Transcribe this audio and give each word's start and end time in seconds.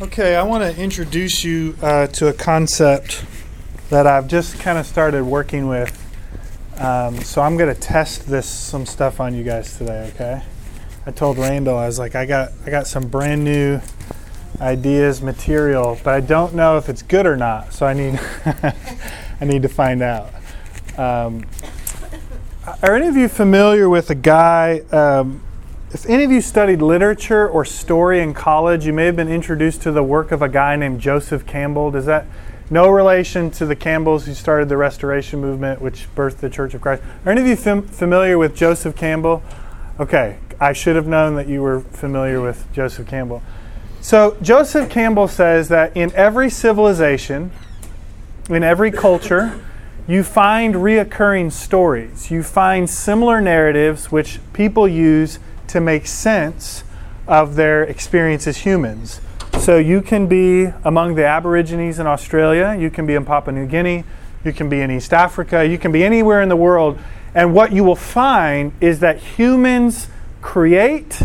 Okay, 0.00 0.36
I 0.36 0.44
want 0.44 0.62
to 0.62 0.80
introduce 0.80 1.42
you 1.42 1.76
uh, 1.82 2.06
to 2.06 2.28
a 2.28 2.32
concept 2.32 3.24
that 3.90 4.06
I've 4.06 4.28
just 4.28 4.60
kind 4.60 4.78
of 4.78 4.86
started 4.86 5.24
working 5.24 5.66
with. 5.66 5.92
Um, 6.78 7.18
so 7.18 7.42
I'm 7.42 7.56
going 7.56 7.74
to 7.74 7.80
test 7.80 8.28
this 8.28 8.46
some 8.48 8.86
stuff 8.86 9.18
on 9.18 9.34
you 9.34 9.42
guys 9.42 9.76
today. 9.76 10.08
Okay, 10.14 10.42
I 11.04 11.10
told 11.10 11.36
Randall 11.36 11.76
I 11.76 11.86
was 11.86 11.98
like, 11.98 12.14
I 12.14 12.26
got 12.26 12.52
I 12.64 12.70
got 12.70 12.86
some 12.86 13.08
brand 13.08 13.42
new 13.42 13.80
ideas, 14.60 15.20
material, 15.20 15.98
but 16.04 16.14
I 16.14 16.20
don't 16.20 16.54
know 16.54 16.76
if 16.76 16.88
it's 16.88 17.02
good 17.02 17.26
or 17.26 17.36
not. 17.36 17.72
So 17.72 17.84
I 17.84 17.94
need 17.94 18.20
I 19.40 19.44
need 19.44 19.62
to 19.62 19.68
find 19.68 20.00
out. 20.00 20.32
Um, 20.96 21.44
are 22.82 22.94
any 22.94 23.08
of 23.08 23.16
you 23.16 23.28
familiar 23.28 23.88
with 23.88 24.10
a 24.10 24.14
guy? 24.14 24.80
Um, 24.92 25.42
if 25.90 26.04
any 26.06 26.22
of 26.22 26.30
you 26.30 26.42
studied 26.42 26.82
literature 26.82 27.48
or 27.48 27.64
story 27.64 28.20
in 28.20 28.34
college, 28.34 28.84
you 28.84 28.92
may 28.92 29.06
have 29.06 29.16
been 29.16 29.28
introduced 29.28 29.80
to 29.82 29.92
the 29.92 30.02
work 30.02 30.32
of 30.32 30.42
a 30.42 30.48
guy 30.48 30.76
named 30.76 31.00
Joseph 31.00 31.46
Campbell. 31.46 31.90
Does 31.90 32.04
that 32.04 32.26
no 32.68 32.90
relation 32.90 33.50
to 33.52 33.64
the 33.64 33.74
Campbells 33.74 34.26
who 34.26 34.34
started 34.34 34.68
the 34.68 34.76
Restoration 34.76 35.40
Movement, 35.40 35.80
which 35.80 36.06
birthed 36.14 36.38
the 36.38 36.50
Church 36.50 36.74
of 36.74 36.82
Christ? 36.82 37.02
Are 37.24 37.32
any 37.32 37.40
of 37.40 37.46
you 37.46 37.56
fam- 37.56 37.82
familiar 37.82 38.36
with 38.36 38.54
Joseph 38.54 38.96
Campbell? 38.96 39.42
Okay, 39.98 40.36
I 40.60 40.74
should 40.74 40.94
have 40.94 41.06
known 41.06 41.36
that 41.36 41.48
you 41.48 41.62
were 41.62 41.80
familiar 41.80 42.42
with 42.42 42.70
Joseph 42.74 43.08
Campbell. 43.08 43.42
So, 44.02 44.36
Joseph 44.42 44.90
Campbell 44.90 45.26
says 45.26 45.68
that 45.68 45.96
in 45.96 46.12
every 46.14 46.50
civilization, 46.50 47.50
in 48.50 48.62
every 48.62 48.90
culture, 48.90 49.58
you 50.06 50.22
find 50.22 50.74
reoccurring 50.74 51.50
stories. 51.50 52.30
You 52.30 52.42
find 52.42 52.88
similar 52.88 53.40
narratives 53.40 54.12
which 54.12 54.38
people 54.52 54.86
use 54.86 55.38
to 55.68 55.80
make 55.80 56.06
sense 56.06 56.84
of 57.26 57.54
their 57.56 57.84
experience 57.84 58.46
as 58.46 58.58
humans. 58.58 59.20
So 59.58 59.76
you 59.76 60.00
can 60.00 60.26
be 60.26 60.66
among 60.84 61.14
the 61.14 61.24
Aborigines 61.24 61.98
in 61.98 62.06
Australia, 62.06 62.76
you 62.78 62.90
can 62.90 63.06
be 63.06 63.14
in 63.14 63.24
Papua 63.24 63.52
New 63.52 63.66
Guinea, 63.66 64.04
you 64.44 64.52
can 64.52 64.68
be 64.68 64.80
in 64.80 64.90
East 64.90 65.12
Africa, 65.12 65.66
you 65.66 65.78
can 65.78 65.92
be 65.92 66.04
anywhere 66.04 66.40
in 66.40 66.48
the 66.48 66.56
world. 66.56 66.98
And 67.34 67.54
what 67.54 67.72
you 67.72 67.84
will 67.84 67.96
find 67.96 68.72
is 68.80 69.00
that 69.00 69.18
humans 69.18 70.08
create 70.40 71.22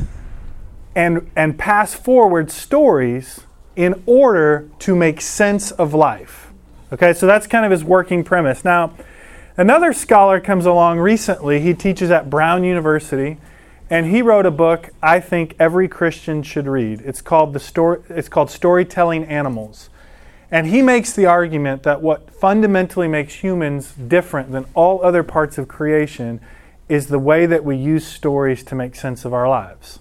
and, 0.96 1.30
and 1.36 1.58
pass 1.58 1.94
forward 1.94 2.52
stories 2.52 3.42
in 3.76 4.04
order 4.06 4.70
to 4.80 4.96
make 4.96 5.22
sense 5.22 5.72
of 5.72 5.94
life. 5.94 6.52
Okay, 6.92 7.14
so 7.14 7.26
that's 7.26 7.48
kind 7.48 7.66
of 7.66 7.72
his 7.72 7.84
working 7.84 8.24
premise. 8.24 8.64
Now, 8.64 8.94
another 9.58 9.94
scholar 9.94 10.40
comes 10.40 10.66
along 10.66 11.00
recently. 11.00 11.60
He 11.60 11.74
teaches 11.74 12.12
at 12.12 12.30
Brown 12.30 12.64
University 12.64 13.38
and 13.90 14.08
he 14.08 14.22
wrote 14.22 14.46
a 14.46 14.52
book 14.52 14.90
I 15.02 15.20
think 15.20 15.56
every 15.60 15.88
Christian 15.88 16.44
should 16.44 16.68
read. 16.68 17.02
It's 17.02 17.22
called 17.22 17.54
the 17.54 17.60
story 17.60 18.02
it's 18.10 18.30
called 18.30 18.50
Storytelling 18.50 19.26
Animals. 19.26 19.90
And 20.52 20.68
he 20.68 20.84
makes 20.84 21.14
the 21.14 21.26
argument 21.26 21.82
that 21.84 22.02
what 22.02 22.30
fundamentally 22.30 23.08
makes 23.08 23.36
humans 23.36 23.94
different 23.94 24.52
than 24.52 24.66
all 24.76 25.04
other 25.04 25.24
parts 25.24 25.58
of 25.58 25.68
creation 25.68 26.40
is 26.88 27.08
the 27.08 27.18
way 27.18 27.48
that 27.48 27.66
we 27.66 27.76
use 27.76 28.06
stories 28.06 28.64
to 28.66 28.76
make 28.76 28.96
sense 28.96 29.26
of 29.26 29.34
our 29.34 29.50
lives. 29.50 30.00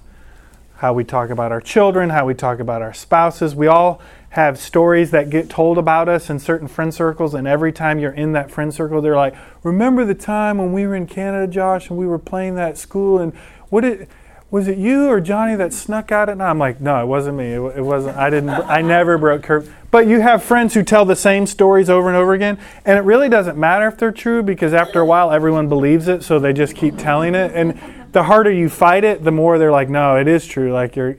How 0.77 0.93
we 0.93 1.05
talk 1.05 1.31
about 1.31 1.53
our 1.53 1.61
children, 1.61 2.11
how 2.11 2.27
we 2.27 2.35
talk 2.35 2.61
about 2.61 2.83
our 2.83 2.93
spouses. 2.93 3.55
We 3.55 3.67
all 3.67 4.01
have 4.33 4.59
stories 4.59 5.11
that 5.11 5.29
get 5.29 5.51
told 5.51 5.77
about 5.77 6.09
us 6.09 6.31
in 6.31 6.39
certain 6.39 6.67
friend 6.67 6.93
circles, 6.93 7.35
and 7.35 7.47
every 7.47 7.71
time 7.71 7.99
you're 7.99 8.13
in 8.13 8.33
that 8.33 8.51
friend 8.51 8.73
circle, 8.73 9.03
they're 9.03 9.15
like, 9.15 9.35
Remember 9.63 10.07
the 10.07 10.15
time 10.15 10.57
when 10.57 10.73
we 10.73 10.87
were 10.87 10.95
in 10.95 11.07
Canada, 11.07 11.47
Josh, 11.53 11.91
and 11.91 11.99
we 11.99 12.07
were 12.07 12.19
playing 12.19 12.55
that 12.55 12.79
school, 12.79 13.19
and 13.19 13.35
what 13.69 13.85
it 13.85 14.09
was 14.51 14.69
it 14.69 14.77
you 14.77 15.09
or 15.09 15.21
Johnny 15.21 15.55
that 15.57 15.73
snuck 15.73 16.13
out 16.13 16.29
at 16.29 16.37
night? 16.37 16.51
I'm 16.51 16.59
like, 16.59 16.79
no, 16.79 17.03
it 17.03 17.07
wasn't 17.07 17.39
me. 17.39 17.53
It, 17.53 17.79
it 17.79 17.83
wasn't. 17.83 18.19
I 18.19 18.29
didn't. 18.29 18.51
I 18.51 18.83
never 18.83 19.17
broke 19.17 19.43
curb. 19.45 19.71
But 19.91 20.07
you 20.07 20.21
have 20.21 20.43
friends 20.43 20.75
who 20.75 20.83
tell 20.83 21.05
the 21.05 21.17
same 21.17 21.47
stories 21.47 21.89
over 21.89 22.09
and 22.09 22.17
over 22.17 22.33
again, 22.33 22.59
and 22.85 22.99
it 22.99 23.03
really 23.03 23.29
doesn't 23.29 23.59
matter 23.59 23.87
if 23.87 23.99
they're 23.99 24.13
true 24.13 24.43
because 24.43 24.75
after 24.75 25.01
a 25.01 25.07
while 25.07 25.31
everyone 25.31 25.69
believes 25.69 26.09
it, 26.09 26.23
so 26.23 26.39
they 26.39 26.53
just 26.53 26.75
keep 26.75 26.97
telling 26.97 27.35
it. 27.35 27.53
And 27.55 27.79
the 28.13 28.23
harder 28.23 28.51
you 28.51 28.71
fight 28.71 29.05
it, 29.05 29.25
the 29.25 29.31
more 29.31 29.59
they're 29.59 29.73
like, 29.73 29.91
no, 29.91 30.17
it 30.17 30.27
is 30.27 30.47
true. 30.47 30.73
Like 30.73 30.97
you're. 30.97 31.17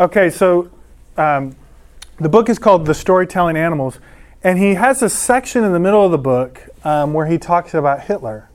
Okay, 0.00 0.30
so 0.30 0.70
um, 1.16 1.56
the 2.22 2.28
book 2.28 2.48
is 2.48 2.58
called 2.58 2.86
The 2.86 2.94
Storytelling 2.94 3.56
Animals, 3.56 3.98
and 4.44 4.58
he 4.58 4.74
has 4.74 5.02
a 5.02 5.10
section 5.10 5.64
in 5.64 5.72
the 5.72 5.80
middle 5.80 6.04
of 6.04 6.12
the 6.12 6.18
book 6.18 6.68
um, 6.84 7.12
where 7.12 7.26
he 7.26 7.36
talks 7.36 7.74
about 7.74 8.02
Hitler. 8.02 8.48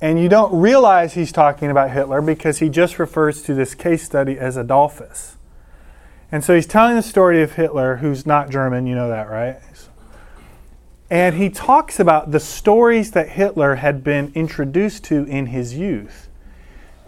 And 0.00 0.18
you 0.18 0.28
don't 0.28 0.60
realize 0.60 1.14
he's 1.14 1.30
talking 1.30 1.70
about 1.70 1.92
Hitler 1.92 2.20
because 2.20 2.58
he 2.58 2.68
just 2.68 2.98
refers 2.98 3.42
to 3.42 3.54
this 3.54 3.76
case 3.76 4.02
study 4.02 4.36
as 4.36 4.56
Adolphus. 4.56 5.36
And 6.32 6.42
so 6.42 6.56
he's 6.56 6.66
telling 6.66 6.96
the 6.96 7.02
story 7.02 7.40
of 7.40 7.52
Hitler, 7.52 7.98
who's 7.98 8.26
not 8.26 8.50
German, 8.50 8.86
you 8.86 8.96
know 8.96 9.08
that, 9.08 9.30
right? 9.30 9.60
And 11.08 11.36
he 11.36 11.50
talks 11.50 12.00
about 12.00 12.32
the 12.32 12.40
stories 12.40 13.12
that 13.12 13.28
Hitler 13.28 13.76
had 13.76 14.02
been 14.02 14.32
introduced 14.34 15.04
to 15.04 15.24
in 15.24 15.46
his 15.46 15.74
youth. 15.74 16.28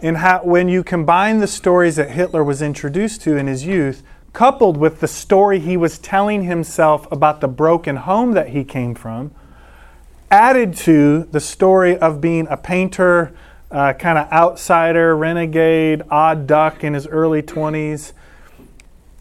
And 0.01 0.17
how, 0.17 0.43
when 0.43 0.69
you 0.69 0.83
combine 0.83 1.39
the 1.39 1.47
stories 1.47 1.95
that 1.95 2.11
Hitler 2.11 2.43
was 2.43 2.61
introduced 2.61 3.21
to 3.23 3.35
in 3.35 3.47
his 3.47 3.65
youth, 3.65 4.03
coupled 4.35 4.75
with 4.75 4.99
the 4.99 5.07
story 5.07 5.59
he 5.59 5.77
was 5.77 5.97
telling 5.97 6.43
himself 6.43 7.09
about 7.09 7.39
the 7.39 7.47
broken 7.47 7.95
home 7.95 8.33
that 8.33 8.49
he 8.49 8.65
came 8.65 8.93
from, 8.93 9.31
added 10.29 10.75
to 10.75 11.23
the 11.31 11.39
story 11.39 11.97
of 11.97 12.19
being 12.19 12.45
a 12.49 12.57
painter, 12.57 13.33
uh, 13.71 13.93
kind 13.93 14.17
of 14.17 14.29
outsider, 14.33 15.15
renegade, 15.15 16.01
odd 16.11 16.45
duck 16.45 16.83
in 16.83 16.93
his 16.93 17.07
early 17.07 17.41
20s. 17.41 18.11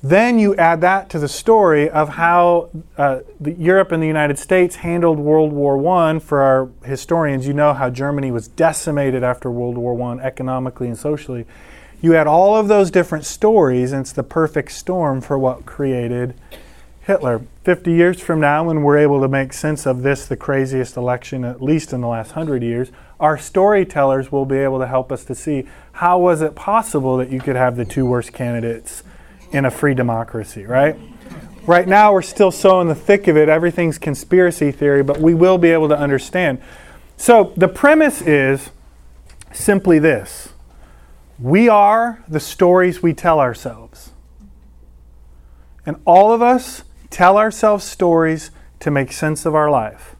Then 0.03 0.39
you 0.39 0.55
add 0.57 0.81
that 0.81 1.09
to 1.11 1.21
the 1.21 1.29
story 1.29 1.89
of 1.89 2.11
how 2.11 2.71
uh, 2.99 3.21
Europe 3.41 3.93
and 3.93 4.03
the 4.03 4.09
United 4.09 4.39
States 4.39 4.77
handled 4.77 5.19
World 5.21 5.53
War 5.53 5.79
I. 5.97 6.19
For 6.19 6.43
our 6.43 6.69
historians, 6.85 7.47
you 7.47 7.55
know 7.55 7.73
how 7.73 7.89
Germany 7.89 8.33
was 8.33 8.49
decimated 8.49 9.23
after 9.23 9.49
World 9.49 9.79
War 9.79 9.99
I 10.03 10.19
economically 10.19 10.89
and 10.89 10.99
socially. 10.99 11.47
You 12.05 12.13
had 12.13 12.27
all 12.27 12.55
of 12.55 12.69
those 12.69 12.91
different 12.91 13.25
stories, 13.25 13.91
and 13.91 14.03
it's 14.03 14.13
the 14.13 14.23
perfect 14.23 14.73
storm 14.73 15.23
for 15.23 15.39
what 15.39 15.65
created 15.65 16.35
Hitler. 17.01 17.41
50 17.63 17.93
years 17.93 18.21
from 18.21 18.41
now, 18.41 18.65
when 18.65 18.83
we're 18.83 18.99
able 18.99 19.23
to 19.23 19.29
make 19.29 19.55
sense 19.55 19.87
of 19.87 20.03
this, 20.03 20.27
the 20.27 20.37
craziest 20.37 20.99
election, 20.99 21.47
at 21.47 21.63
least 21.63 21.95
in 21.95 22.03
the 22.03 22.07
last 22.07 22.37
100 22.37 22.63
years, 22.63 22.91
our 23.19 23.39
storytellers 23.39 24.31
will 24.31 24.45
be 24.45 24.59
able 24.59 24.81
to 24.81 24.87
help 24.87 25.11
us 25.11 25.25
to 25.25 25.35
see 25.35 25.67
how 25.93 26.19
was 26.19 26.43
it 26.43 26.55
possible 26.55 27.17
that 27.17 27.31
you 27.31 27.41
could 27.41 27.57
have 27.57 27.75
the 27.75 27.87
two 27.87 28.05
worst 28.05 28.35
candidates 28.35 29.03
in 29.51 29.65
a 29.65 29.71
free 29.71 29.95
democracy, 29.95 30.67
right? 30.67 30.97
Right 31.67 31.89
now, 31.89 32.13
we're 32.13 32.21
still 32.21 32.51
so 32.51 32.83
in 32.83 32.89
the 32.89 32.95
thick 32.95 33.29
of 33.29 33.39
it, 33.39 33.49
everything's 33.49 33.97
conspiracy 33.97 34.73
theory, 34.73 35.03
but 35.03 35.21
we 35.21 35.33
will 35.33 35.57
be 35.57 35.71
able 35.71 35.89
to 35.89 35.99
understand. 35.99 36.61
So, 37.17 37.55
the 37.57 37.69
premise 37.69 38.21
is 38.21 38.69
simply 39.55 39.99
this 39.99 40.51
we 41.39 41.69
are 41.69 42.23
the 42.29 42.41
stories 42.41 43.03
we 43.03 43.13
tell 43.13 43.41
ourselves. 43.41 44.13
And 45.87 45.97
all 46.05 46.33
of 46.33 46.41
us 46.41 46.85
tell 47.11 47.37
ourselves 47.37 47.85
stories 47.85 48.51
to 48.81 48.91
make 48.91 49.13
sense 49.13 49.45
of 49.45 49.55
our 49.55 49.71
life. 49.71 50.17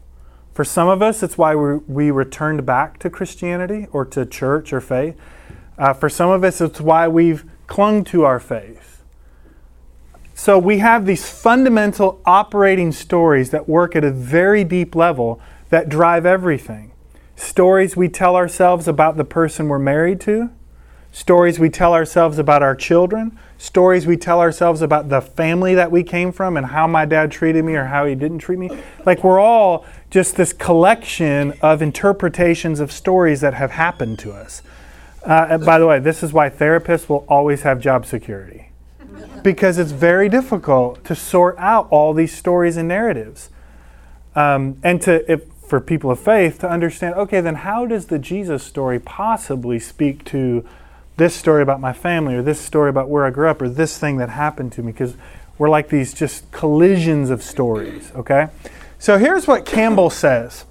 For 0.53 0.63
some 0.63 0.87
of 0.87 1.01
us, 1.01 1.21
it's 1.21 1.37
why 1.37 1.55
we, 1.55 1.77
we 1.87 2.11
returned 2.11 2.65
back 2.65 2.99
to 2.99 3.09
Christianity 3.09 3.87
or 3.91 4.05
to 4.05 4.25
church 4.25 4.71
or 4.71 4.79
faith. 4.79 5.19
Uh, 5.77 5.93
for 5.93 6.07
some 6.07 6.29
of 6.29 6.43
us, 6.43 6.61
it's 6.61 6.79
why 6.79 7.07
we've 7.07 7.43
clung 7.67 8.03
to 8.05 8.23
our 8.23 8.39
faith. 8.39 9.03
So 10.33 10.59
we 10.59 10.79
have 10.79 11.05
these 11.05 11.29
fundamental 11.29 12.21
operating 12.25 12.91
stories 12.91 13.49
that 13.51 13.67
work 13.67 13.95
at 13.95 14.03
a 14.03 14.11
very 14.11 14.63
deep 14.63 14.95
level 14.95 15.41
that 15.69 15.89
drive 15.89 16.25
everything. 16.25 16.91
Stories 17.35 17.97
we 17.97 18.07
tell 18.07 18.35
ourselves 18.35 18.87
about 18.87 19.17
the 19.17 19.25
person 19.25 19.67
we're 19.67 19.79
married 19.79 20.21
to, 20.21 20.51
stories 21.15 21.57
we 21.57 21.69
tell 21.69 21.93
ourselves 21.93 22.37
about 22.37 22.61
our 22.61 22.75
children, 22.75 23.39
stories 23.57 24.05
we 24.05 24.17
tell 24.17 24.41
ourselves 24.41 24.81
about 24.81 25.07
the 25.07 25.21
family 25.21 25.73
that 25.73 25.89
we 25.89 26.03
came 26.03 26.29
from 26.29 26.57
and 26.57 26.65
how 26.65 26.85
my 26.85 27.05
dad 27.05 27.31
treated 27.31 27.63
me 27.63 27.73
or 27.73 27.85
how 27.85 28.05
he 28.05 28.13
didn't 28.13 28.39
treat 28.39 28.59
me. 28.59 28.69
Like 29.05 29.23
we're 29.23 29.39
all 29.39 29.85
just 30.09 30.35
this 30.35 30.51
collection 30.51 31.53
of 31.61 31.81
interpretations 31.81 32.81
of 32.81 32.91
stories 32.91 33.39
that 33.39 33.53
have 33.53 33.71
happened 33.71 34.19
to 34.19 34.33
us. 34.33 34.61
Uh, 35.23 35.57
by 35.57 35.79
the 35.79 35.87
way, 35.87 35.99
this 35.99 36.21
is 36.21 36.33
why 36.33 36.49
therapists 36.49 37.07
will 37.07 37.25
always 37.29 37.61
have 37.61 37.79
job 37.79 38.05
security 38.05 38.71
because 39.41 39.77
it's 39.77 39.91
very 39.91 40.27
difficult 40.27 41.01
to 41.05 41.15
sort 41.15 41.55
out 41.59 41.87
all 41.91 42.13
these 42.13 42.35
stories 42.35 42.75
and 42.75 42.89
narratives. 42.89 43.49
Um, 44.35 44.79
and 44.83 45.01
to, 45.03 45.31
if, 45.31 45.45
for 45.65 45.79
people 45.79 46.11
of 46.11 46.19
faith 46.19 46.59
to 46.59 46.69
understand 46.69 47.15
okay, 47.15 47.39
then 47.39 47.55
how 47.55 47.85
does 47.85 48.07
the 48.07 48.19
Jesus 48.19 48.63
story 48.63 48.99
possibly 48.99 49.79
speak 49.79 50.25
to 50.25 50.65
this 51.17 51.35
story 51.35 51.61
about 51.61 51.79
my 51.79 51.93
family 51.93 52.35
or 52.35 52.41
this 52.41 52.59
story 52.59 52.89
about 52.89 53.09
where 53.09 53.25
I 53.25 53.29
grew 53.29 53.49
up 53.49 53.61
or 53.61 53.69
this 53.69 53.97
thing 53.97 54.17
that 54.17 54.29
happened 54.29 54.71
to 54.73 54.83
me 54.83 54.91
because 54.91 55.15
we're 55.57 55.69
like 55.69 55.89
these 55.89 56.13
just 56.13 56.51
collisions 56.51 57.29
of 57.29 57.41
stories, 57.41 58.11
okay? 58.15 58.49
So 58.99 59.17
here's 59.17 59.47
what 59.47 59.65
Campbell 59.65 60.09
says. 60.09 60.65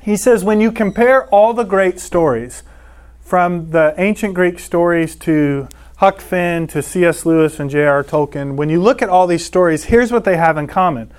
He 0.00 0.16
says 0.16 0.44
when 0.44 0.60
you 0.60 0.70
compare 0.70 1.26
all 1.28 1.54
the 1.54 1.64
great 1.64 1.98
stories 1.98 2.62
from 3.20 3.70
the 3.70 3.94
ancient 3.96 4.34
Greek 4.34 4.58
stories 4.58 5.16
to 5.16 5.68
Huck 5.96 6.20
Finn 6.20 6.66
to 6.68 6.82
C.S. 6.82 7.24
Lewis 7.24 7.58
and 7.58 7.70
J.R. 7.70 8.04
Tolkien, 8.04 8.54
when 8.54 8.68
you 8.68 8.80
look 8.80 9.00
at 9.00 9.08
all 9.08 9.26
these 9.26 9.44
stories, 9.44 9.84
here's 9.84 10.12
what 10.12 10.24
they 10.24 10.36
have 10.36 10.58
in 10.58 10.66
common. 10.66 11.10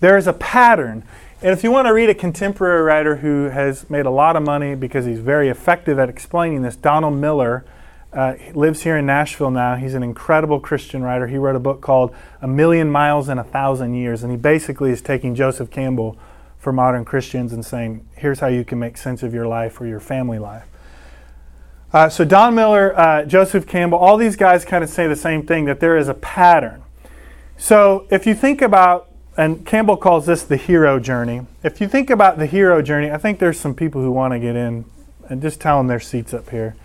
There 0.00 0.18
is 0.18 0.26
a 0.26 0.32
pattern. 0.32 1.04
And 1.40 1.52
if 1.52 1.62
you 1.62 1.70
want 1.70 1.86
to 1.86 1.92
read 1.92 2.10
a 2.10 2.14
contemporary 2.14 2.82
writer 2.82 3.16
who 3.16 3.44
has 3.44 3.88
made 3.88 4.06
a 4.06 4.10
lot 4.10 4.34
of 4.34 4.42
money 4.42 4.74
because 4.74 5.06
he's 5.06 5.20
very 5.20 5.48
effective 5.48 5.98
at 5.98 6.08
explaining 6.08 6.62
this, 6.62 6.74
Donald 6.74 7.14
Miller, 7.14 7.64
uh, 8.12 8.34
lives 8.54 8.82
here 8.82 8.96
in 8.96 9.06
Nashville 9.06 9.50
now. 9.50 9.76
He's 9.76 9.94
an 9.94 10.02
incredible 10.02 10.60
Christian 10.60 11.02
writer. 11.02 11.26
He 11.26 11.38
wrote 11.38 11.56
a 11.56 11.60
book 11.60 11.80
called 11.80 12.14
A 12.40 12.48
Million 12.48 12.90
Miles 12.90 13.28
in 13.28 13.38
a 13.38 13.44
Thousand 13.44 13.94
Years, 13.94 14.22
and 14.22 14.30
he 14.30 14.36
basically 14.36 14.90
is 14.90 15.00
taking 15.00 15.34
Joseph 15.34 15.70
Campbell 15.70 16.18
for 16.58 16.72
modern 16.72 17.04
Christians 17.04 17.52
and 17.52 17.64
saying, 17.64 18.06
here's 18.16 18.40
how 18.40 18.46
you 18.46 18.64
can 18.64 18.78
make 18.78 18.96
sense 18.96 19.22
of 19.22 19.34
your 19.34 19.46
life 19.46 19.80
or 19.80 19.86
your 19.86 20.00
family 20.00 20.38
life. 20.38 20.66
Uh, 21.92 22.08
so, 22.08 22.24
Don 22.24 22.54
Miller, 22.54 22.98
uh, 22.98 23.24
Joseph 23.24 23.66
Campbell, 23.66 23.98
all 23.98 24.16
these 24.16 24.36
guys 24.36 24.64
kind 24.64 24.82
of 24.82 24.88
say 24.88 25.06
the 25.06 25.16
same 25.16 25.44
thing 25.44 25.66
that 25.66 25.80
there 25.80 25.96
is 25.96 26.08
a 26.08 26.14
pattern. 26.14 26.82
So, 27.58 28.06
if 28.10 28.26
you 28.26 28.34
think 28.34 28.62
about, 28.62 29.10
and 29.36 29.66
Campbell 29.66 29.96
calls 29.96 30.26
this 30.26 30.42
the 30.42 30.56
hero 30.56 30.98
journey. 31.00 31.46
If 31.62 31.80
you 31.80 31.88
think 31.88 32.10
about 32.10 32.38
the 32.38 32.46
hero 32.46 32.80
journey, 32.80 33.10
I 33.10 33.18
think 33.18 33.38
there's 33.38 33.58
some 33.58 33.74
people 33.74 34.02
who 34.02 34.10
want 34.10 34.32
to 34.32 34.38
get 34.38 34.56
in 34.56 34.84
and 35.28 35.42
just 35.42 35.60
tell 35.60 35.78
them 35.78 35.86
their 35.86 36.00
seats 36.00 36.32
up 36.32 36.50
here. 36.50 36.76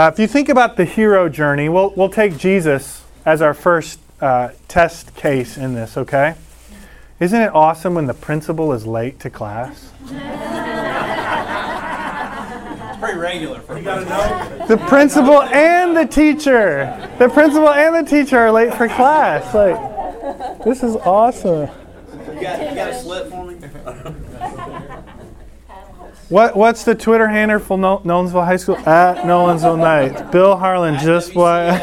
Uh, 0.00 0.08
if 0.10 0.18
you 0.18 0.26
think 0.26 0.48
about 0.48 0.78
the 0.78 0.86
hero 0.86 1.28
journey, 1.28 1.68
we'll, 1.68 1.90
we'll 1.90 2.08
take 2.08 2.38
Jesus 2.38 3.04
as 3.26 3.42
our 3.42 3.52
first 3.52 4.00
uh, 4.22 4.48
test 4.66 5.14
case 5.14 5.58
in 5.58 5.74
this, 5.74 5.98
okay? 5.98 6.36
Isn't 7.18 7.38
it 7.38 7.54
awesome 7.54 7.96
when 7.96 8.06
the 8.06 8.14
principal 8.14 8.72
is 8.72 8.86
late 8.86 9.20
to 9.20 9.28
class? 9.28 9.92
It's 10.04 10.12
pretty 12.98 13.18
regular 13.18 13.60
for 13.60 13.76
you 13.76 13.84
gotta 13.84 14.06
know. 14.06 14.66
The 14.68 14.78
principal 14.78 15.42
and 15.42 15.94
the 15.94 16.06
teacher. 16.06 17.10
The 17.18 17.28
principal 17.28 17.68
and 17.68 17.94
the 17.94 18.10
teacher 18.10 18.38
are 18.38 18.50
late 18.50 18.72
for 18.72 18.88
class. 18.88 19.54
Like, 19.54 20.64
this 20.64 20.82
is 20.82 20.96
awesome. 20.96 21.68
You 21.68 22.40
got, 22.40 22.70
you 22.70 22.74
got 22.74 22.88
a 22.88 22.98
slip 22.98 23.28
for 23.28 23.39
me? 23.39 23.39
What 26.30 26.54
what's 26.54 26.84
the 26.84 26.94
Twitter 26.94 27.26
handle 27.26 27.58
for 27.58 27.76
no- 27.76 27.98
Nolensville 27.98 28.44
High 28.44 28.56
School 28.56 28.78
at 28.88 29.24
Nolensville 29.24 29.76
Knights? 29.76 30.22
Bill 30.30 30.56
Harlan 30.56 30.96
just 31.00 31.34
what? 31.34 31.74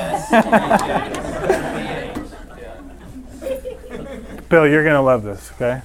Bill, 4.48 4.66
you're 4.66 4.86
gonna 4.86 5.02
love 5.02 5.24
this. 5.24 5.52
Okay, 5.56 5.82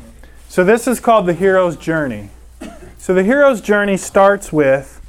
so 0.49 0.63
this 0.63 0.87
is 0.87 1.01
called 1.01 1.27
the 1.27 1.35
hero's 1.35 1.77
journey. 1.77 2.31
So 2.99 3.13
the 3.13 3.25
hero's 3.25 3.61
journey 3.61 3.97
starts 3.97 4.53
with 4.53 5.01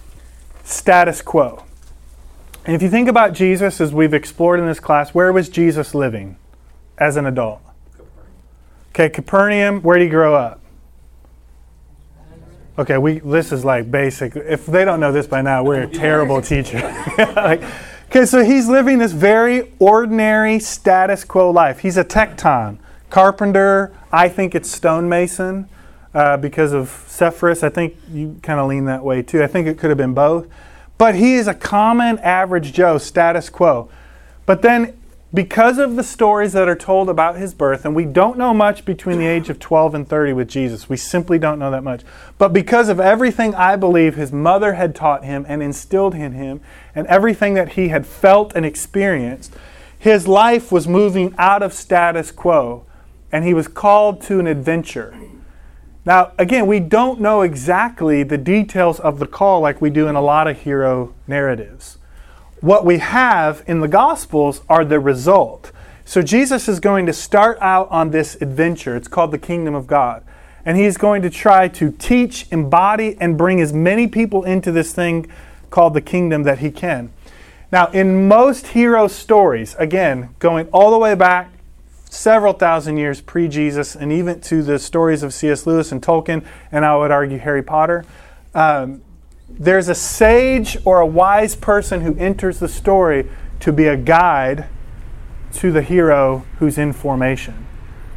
status 0.64 1.22
quo. 1.22 1.64
And 2.66 2.76
if 2.76 2.82
you 2.82 2.90
think 2.90 3.08
about 3.08 3.34
Jesus, 3.34 3.80
as 3.80 3.94
we've 3.94 4.16
explored 4.16 4.60
in 4.60 4.66
this 4.66 4.80
class, 4.80 5.14
where 5.14 5.32
was 5.32 5.48
Jesus 5.48 5.94
living 5.94 6.38
as 6.98 7.18
an 7.18 7.28
adult? 7.28 7.62
Okay, 8.90 9.10
Capernaum. 9.10 9.84
Where 9.84 10.00
did 10.00 10.06
he 10.06 10.10
grow 10.10 10.34
up? 10.34 10.63
Okay, 12.78 12.98
we 12.98 13.20
this 13.20 13.52
is 13.52 13.64
like 13.64 13.92
basic. 13.92 14.36
If 14.36 14.66
they 14.66 14.84
don't 14.84 15.00
know 15.00 15.12
this 15.12 15.28
by 15.28 15.44
now, 15.44 15.64
we're 15.64 15.84
a 15.84 15.88
terrible 15.88 16.42
teacher. 16.42 16.80
like, 17.36 17.62
okay, 18.10 18.26
so 18.26 18.44
he's 18.44 18.68
living 18.68 18.98
this 18.98 19.12
very 19.12 19.72
ordinary 19.78 20.60
status 20.60 21.24
quo 21.24 21.52
life. 21.52 21.80
He's 21.80 21.98
a 21.98 22.04
tekton, 22.04 22.80
carpenter. 23.12 23.96
I 24.12 24.28
think 24.28 24.56
it's 24.56 24.72
stonemason 24.72 25.70
uh, 26.16 26.38
because 26.38 26.74
of 26.74 26.90
Sepphoris. 27.08 27.62
I 27.62 27.70
think 27.70 27.96
you 28.12 28.40
kind 28.42 28.60
of 28.60 28.68
lean 28.68 28.86
that 28.86 29.04
way 29.04 29.22
too. 29.22 29.44
I 29.44 29.48
think 29.48 29.68
it 29.68 29.78
could 29.78 29.92
have 29.92 29.98
been 29.98 30.16
both. 30.16 30.48
But 30.98 31.14
he 31.14 31.36
is 31.36 31.48
a 31.48 31.54
common 31.54 32.18
average 32.20 32.74
Joe, 32.74 32.98
status 32.98 33.50
quo. 33.50 33.90
But 34.48 34.64
then 34.64 34.98
because 35.34 35.80
of 35.80 35.96
the 35.96 36.04
stories 36.04 36.54
that 36.54 36.70
are 36.70 36.76
told 36.76 37.10
about 37.10 37.38
his 37.38 37.56
birth, 37.56 37.86
and 37.86 37.96
we 37.96 38.06
don't 38.06 38.38
know 38.38 38.54
much 38.54 38.86
between 38.86 39.18
the 39.18 39.26
age 39.26 39.50
of 39.50 39.58
12 39.58 39.96
and 39.96 40.08
30 40.08 40.34
with 40.34 40.48
Jesus, 40.48 40.88
we 40.88 40.98
simply 40.98 41.40
don't 41.40 41.58
know 41.58 41.72
that 41.72 41.84
much. 41.84 42.04
But 42.38 42.54
because 42.54 42.88
of 42.88 43.00
everything 43.00 43.56
I 43.56 43.76
believe 43.76 44.16
his 44.16 44.32
mother 44.32 44.74
had 44.74 44.94
taught 44.94 45.24
him 45.24 45.44
and 45.50 45.64
instilled 45.64 46.14
in 46.14 46.34
him, 46.34 46.62
and 46.94 47.08
everything 47.08 47.56
that 47.56 47.70
he 47.70 47.88
had 47.88 48.06
felt 48.06 48.54
and 48.56 48.64
experienced, 48.64 49.56
his 49.98 50.28
life 50.28 50.72
was 50.72 50.88
moving 50.88 51.34
out 51.40 51.64
of 51.64 51.74
status 51.74 52.30
quo, 52.30 52.86
and 53.32 53.44
he 53.44 53.56
was 53.56 53.68
called 53.68 54.22
to 54.24 54.40
an 54.40 54.46
adventure. 54.46 55.18
Now, 56.06 56.34
again, 56.38 56.68
we 56.68 56.80
don't 56.80 57.20
know 57.20 57.42
exactly 57.42 58.22
the 58.22 58.38
details 58.38 59.00
of 59.00 59.18
the 59.18 59.26
call 59.26 59.62
like 59.62 59.82
we 59.82 59.90
do 59.90 60.08
in 60.08 60.16
a 60.16 60.22
lot 60.22 60.48
of 60.48 60.60
hero 60.60 61.16
narratives 61.26 61.98
what 62.64 62.86
we 62.86 63.00
have 63.00 63.62
in 63.68 63.82
the 63.82 63.90
Gospels 63.90 64.62
are 64.70 64.86
the 64.86 64.98
result. 64.98 65.74
So 66.06 66.22
Jesus 66.22 66.70
is 66.70 66.80
going 66.80 67.06
to 67.08 67.14
start 67.14 67.58
out 67.60 67.92
on 67.92 68.12
this 68.12 68.36
adventure. 68.42 68.96
It's 68.96 69.10
called 69.10 69.32
the 69.32 69.38
Kingdom 69.38 69.76
of 69.76 69.86
God. 69.86 70.24
And 70.64 70.78
he's 70.78 70.96
going 70.96 71.22
to 71.24 71.30
try 71.30 71.68
to 71.68 71.92
teach, 71.92 72.48
embody, 72.52 73.18
and 73.20 73.38
bring 73.38 73.60
as 73.60 73.74
many 73.74 74.08
people 74.08 74.46
into 74.46 74.72
this 74.72 74.94
thing 74.94 75.30
called 75.72 75.94
the 75.94 76.00
kingdom 76.00 76.44
that 76.44 76.60
he 76.60 76.72
can. 76.72 77.12
Now, 77.70 77.88
in 77.88 78.30
most 78.30 78.68
hero 78.68 79.10
stories, 79.10 79.76
again, 79.76 80.34
going 80.40 80.70
all 80.72 80.92
the 80.92 80.98
way 80.98 81.16
back 81.16 81.52
several 82.10 82.54
thousand 82.54 82.96
years 82.96 83.20
pre 83.20 83.50
Jesus 83.50 83.94
and 83.94 84.10
even 84.10 84.40
to 84.40 84.64
the 84.64 84.80
stories 84.80 85.22
of 85.22 85.34
C.S. 85.34 85.68
Lewis 85.68 85.92
and 85.92 86.02
Tolkien, 86.02 86.46
and 86.72 86.86
I 86.86 86.96
would 86.96 87.12
argue 87.12 87.40
Harry 87.40 87.62
Potter, 87.62 88.06
um, 88.56 89.02
there's 89.58 89.88
a 89.88 89.96
sage 89.96 90.78
or 90.86 91.00
a 91.00 91.06
wise 91.06 91.56
person 91.56 92.02
who 92.02 92.16
enters 92.18 92.60
the 92.60 92.68
story 92.68 93.30
to 93.60 93.72
be 93.72 93.86
a 93.86 93.98
guide 93.98 94.68
to 95.54 95.72
the 95.72 95.82
hero 95.82 96.46
who's 96.60 96.78
in 96.78 96.94
formation. 96.94 97.68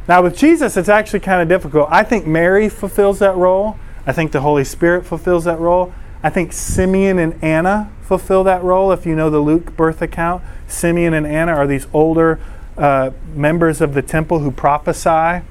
Now, 0.07 0.21
with 0.23 0.37
Jesus, 0.37 0.77
it's 0.77 0.89
actually 0.89 1.19
kind 1.19 1.41
of 1.41 1.47
difficult. 1.47 1.89
I 1.91 2.03
think 2.03 2.25
Mary 2.25 2.69
fulfills 2.69 3.19
that 3.19 3.35
role. 3.35 3.77
I 4.05 4.13
think 4.13 4.31
the 4.31 4.41
Holy 4.41 4.63
Spirit 4.63 5.05
fulfills 5.05 5.43
that 5.43 5.59
role. 5.59 5.93
I 6.23 6.29
think 6.29 6.53
Simeon 6.53 7.19
and 7.19 7.41
Anna 7.43 7.91
fulfill 8.01 8.43
that 8.45 8.63
role. 8.63 8.91
If 8.91 9.05
you 9.05 9.15
know 9.15 9.29
the 9.29 9.39
Luke 9.39 9.75
birth 9.75 10.01
account, 10.01 10.43
Simeon 10.67 11.13
and 11.13 11.27
Anna 11.27 11.51
are 11.53 11.67
these 11.67 11.87
older 11.93 12.39
uh, 12.77 13.11
members 13.33 13.81
of 13.81 13.93
the 13.93 14.01
temple 14.01 14.39
who 14.39 14.51
prophesy 14.51 15.45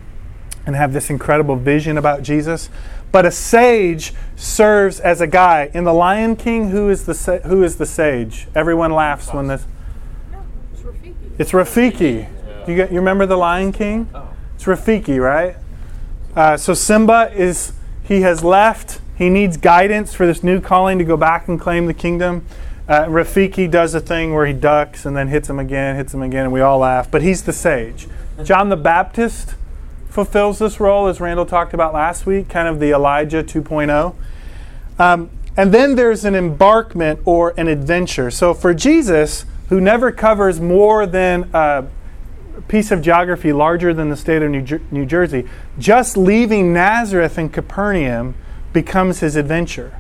and 0.67 0.75
have 0.75 0.93
this 0.93 1.11
incredible 1.11 1.57
vision 1.57 1.97
about 1.97 2.23
Jesus. 2.23 2.71
But 3.13 3.25
a 3.25 3.31
sage 3.31 4.13
serves 4.37 5.01
as 5.01 5.21
a 5.21 5.27
guy. 5.27 5.71
In 5.73 5.85
The 5.85 5.95
Lion 5.95 6.37
King, 6.37 6.71
who 6.71 6.91
is 6.91 7.07
the, 7.07 7.41
who 7.47 7.63
is 7.63 7.77
the 7.77 7.87
sage? 7.87 8.47
Everyone 8.55 8.93
laughs 8.93 9.33
when 9.33 9.47
this. 9.49 9.67
No, 10.31 10.43
it's 10.73 10.83
Rafiki. 10.83 11.15
It's 11.39 11.53
Rafiki. 11.53 12.69
You, 12.69 12.75
get, 12.75 12.91
you 12.91 12.99
remember 12.99 13.27
The 13.27 13.37
Lion 13.37 13.73
King? 13.73 14.09
It's 14.55 14.65
Rafiki, 14.65 15.21
right? 15.21 15.57
Uh, 16.35 16.57
so 16.57 16.75
Simba 16.75 17.33
is, 17.35 17.73
he 18.05 18.21
has 18.23 18.45
left. 18.45 19.01
He 19.17 19.31
needs 19.31 19.57
guidance 19.57 20.13
for 20.13 20.27
this 20.27 20.43
new 20.43 20.61
calling 20.61 20.99
to 20.99 21.05
go 21.05 21.17
back 21.17 21.49
and 21.49 21.59
claim 21.59 21.87
the 21.87 21.95
kingdom. 21.95 22.45
Uh, 22.89 23.07
Rafiki 23.07 23.71
does 23.71 23.95
a 23.95 24.01
thing 24.01 24.35
where 24.35 24.47
he 24.47 24.53
ducks 24.53 25.07
and 25.07 25.17
then 25.17 25.29
hits 25.29 25.49
him 25.49 25.59
again, 25.59 25.97
hits 25.97 26.13
him 26.13 26.23
again, 26.23 26.45
and 26.45 26.53
we 26.53 26.61
all 26.61 26.79
laugh. 26.79 27.11
But 27.11 27.23
he's 27.23 27.43
the 27.43 27.53
sage. 27.53 28.07
John 28.45 28.69
the 28.69 28.77
Baptist 28.77 29.55
fulfills 30.09 30.59
this 30.59 30.81
role, 30.81 31.07
as 31.07 31.21
Randall 31.21 31.47
talked 31.47 31.75
about 31.75 31.93
last 31.93 32.27
week, 32.27 32.49
kind 32.49 32.69
of 32.69 32.81
the 32.81 32.91
Elijah 32.91 33.43
2.0. 33.43 34.15
Um, 34.99 35.31
and 35.57 35.73
then 35.73 35.95
there's 35.95 36.25
an 36.25 36.35
embarkment 36.35 37.21
or 37.25 37.55
an 37.57 37.69
adventure. 37.69 38.31
So 38.31 38.55
for 38.55 38.75
Jesus, 38.75 39.47
who 39.69 39.81
never 39.81 40.13
covers 40.13 40.61
more 40.61 41.07
than 41.07 41.51
a 41.53 41.87
piece 42.69 42.91
of 42.91 43.03
geography 43.03 43.53
larger 43.53 43.93
than 43.93 44.11
the 44.11 44.17
state 44.17 44.43
of 44.43 44.51
New, 44.51 44.63
Jer- 44.63 44.83
New 44.91 45.07
Jersey, 45.07 45.49
just 45.79 46.17
leaving 46.17 46.73
Nazareth 46.73 47.39
and 47.39 47.53
Capernaum 47.53 48.35
becomes 48.73 49.21
his 49.21 49.37
adventure. 49.37 49.99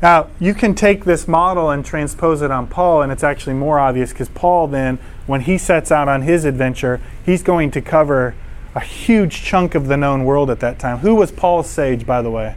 Now, 0.00 0.28
you 0.38 0.54
can 0.54 0.74
take 0.74 1.04
this 1.04 1.26
model 1.26 1.70
and 1.70 1.84
transpose 1.84 2.40
it 2.42 2.50
on 2.50 2.68
Paul, 2.68 3.02
and 3.02 3.10
it's 3.10 3.24
actually 3.24 3.54
more 3.54 3.80
obvious 3.80 4.12
because 4.12 4.28
Paul, 4.28 4.68
then, 4.68 4.98
when 5.26 5.42
he 5.42 5.58
sets 5.58 5.90
out 5.90 6.08
on 6.08 6.22
his 6.22 6.44
adventure, 6.44 7.00
he's 7.24 7.42
going 7.42 7.72
to 7.72 7.80
cover 7.80 8.34
a 8.78 8.80
huge 8.80 9.42
chunk 9.42 9.74
of 9.74 9.88
the 9.88 9.96
known 9.96 10.24
world 10.24 10.50
at 10.50 10.60
that 10.60 10.78
time. 10.78 10.98
Who 10.98 11.16
was 11.16 11.32
Paul's 11.32 11.68
sage, 11.68 12.06
by 12.06 12.22
the 12.22 12.30
way? 12.30 12.54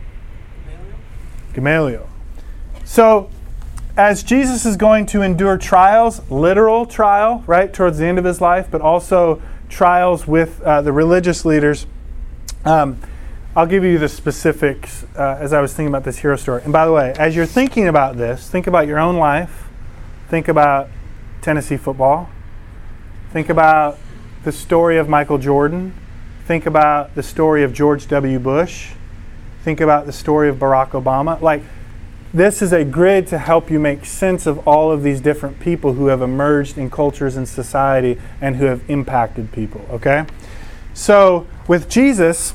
Gamaliel. 1.54 2.08
So, 2.86 3.32
as 3.98 4.22
Jesus 4.22 4.64
is 4.64 4.78
going 4.78 5.08
to 5.08 5.24
endure 5.24 5.58
trials, 5.58 6.22
literal 6.30 6.86
trial, 6.86 7.44
right, 7.48 7.74
towards 7.74 7.98
the 7.98 8.06
end 8.06 8.20
of 8.20 8.26
his 8.26 8.40
life, 8.40 8.68
but 8.70 8.82
also 8.82 9.42
trials 9.68 10.28
with 10.28 10.62
uh, 10.62 10.84
the 10.84 10.92
religious 10.92 11.44
leaders, 11.44 11.88
um, 12.66 13.00
I'll 13.56 13.66
give 13.66 13.84
you 13.84 13.98
the 13.98 14.08
specifics 14.08 15.04
uh, 15.16 15.38
as 15.40 15.54
I 15.54 15.60
was 15.60 15.74
thinking 15.74 15.90
about 15.90 16.04
this 16.04 16.20
hero 16.20 16.36
story. 16.36 16.62
And 16.64 16.72
by 16.72 16.86
the 16.86 16.92
way, 16.92 17.14
as 17.18 17.36
you're 17.36 17.48
thinking 17.48 17.88
about 17.88 18.16
this, 18.16 18.48
think 18.48 18.68
about 18.68 18.86
your 18.86 19.00
own 19.00 19.18
life, 19.18 19.68
think 20.30 20.48
about 20.48 20.88
Tennessee 21.42 21.78
football, 21.78 22.30
think 23.32 23.50
about 23.50 23.98
the 24.44 24.52
story 24.52 25.00
of 25.00 25.10
Michael 25.10 25.40
Jordan, 25.40 25.96
Think 26.52 26.66
about 26.66 27.16
the 27.16 27.24
story 27.24 27.64
of 27.64 27.72
George 27.72 28.10
W. 28.10 28.38
Bush. 28.38 28.90
Think 29.64 29.80
about 29.80 30.06
the 30.06 30.12
story 30.12 30.50
of 30.50 30.58
Barack 30.58 30.90
Obama. 30.90 31.40
Like, 31.40 31.64
this 32.34 32.62
is 32.62 32.74
a 32.74 32.84
grid 32.84 33.26
to 33.28 33.38
help 33.38 33.72
you 33.72 33.80
make 33.80 34.04
sense 34.04 34.46
of 34.46 34.68
all 34.68 34.92
of 34.92 35.02
these 35.02 35.22
different 35.22 35.62
people 35.62 35.94
who 35.94 36.08
have 36.08 36.22
emerged 36.22 36.78
in 36.78 36.90
cultures 36.90 37.38
and 37.38 37.48
society 37.48 38.20
and 38.42 38.58
who 38.58 38.66
have 38.66 38.82
impacted 38.90 39.54
people, 39.54 39.80
okay? 39.92 40.26
So 40.94 41.48
with 41.70 41.88
Jesus, 41.88 42.54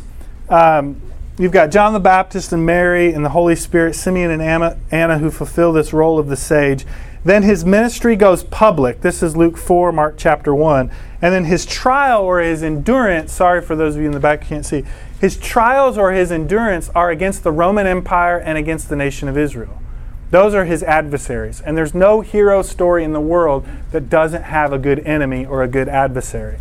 um, 0.50 1.00
you've 1.38 1.52
got 1.52 1.70
John 1.70 1.94
the 1.94 1.98
Baptist 1.98 2.52
and 2.52 2.66
Mary 2.66 3.14
and 3.14 3.24
the 3.24 3.30
Holy 3.30 3.56
Spirit, 3.56 3.94
Simeon 3.94 4.30
and 4.30 4.42
Anna, 4.42 4.76
Anna 4.90 5.20
who 5.20 5.30
fulfill 5.30 5.72
this 5.72 5.94
role 5.94 6.18
of 6.18 6.26
the 6.26 6.36
sage. 6.36 6.84
Then 7.26 7.42
his 7.42 7.64
ministry 7.64 8.14
goes 8.14 8.44
public. 8.44 9.00
This 9.00 9.20
is 9.20 9.36
Luke 9.36 9.56
4, 9.56 9.90
Mark 9.90 10.14
chapter 10.16 10.54
1. 10.54 10.92
And 11.20 11.34
then 11.34 11.46
his 11.46 11.66
trial 11.66 12.22
or 12.22 12.38
his 12.38 12.62
endurance, 12.62 13.32
sorry 13.32 13.60
for 13.62 13.74
those 13.74 13.96
of 13.96 14.00
you 14.00 14.06
in 14.06 14.12
the 14.12 14.20
back 14.20 14.44
who 14.44 14.50
can't 14.50 14.64
see, 14.64 14.84
his 15.20 15.36
trials 15.36 15.98
or 15.98 16.12
his 16.12 16.30
endurance 16.30 16.88
are 16.90 17.10
against 17.10 17.42
the 17.42 17.50
Roman 17.50 17.84
Empire 17.84 18.38
and 18.38 18.56
against 18.56 18.88
the 18.88 18.94
nation 18.94 19.26
of 19.26 19.36
Israel. 19.36 19.82
Those 20.30 20.54
are 20.54 20.66
his 20.66 20.84
adversaries. 20.84 21.60
And 21.60 21.76
there's 21.76 21.94
no 21.94 22.20
hero 22.20 22.62
story 22.62 23.02
in 23.02 23.12
the 23.12 23.20
world 23.20 23.66
that 23.90 24.08
doesn't 24.08 24.44
have 24.44 24.72
a 24.72 24.78
good 24.78 25.00
enemy 25.00 25.44
or 25.44 25.64
a 25.64 25.68
good 25.68 25.88
adversary. 25.88 26.58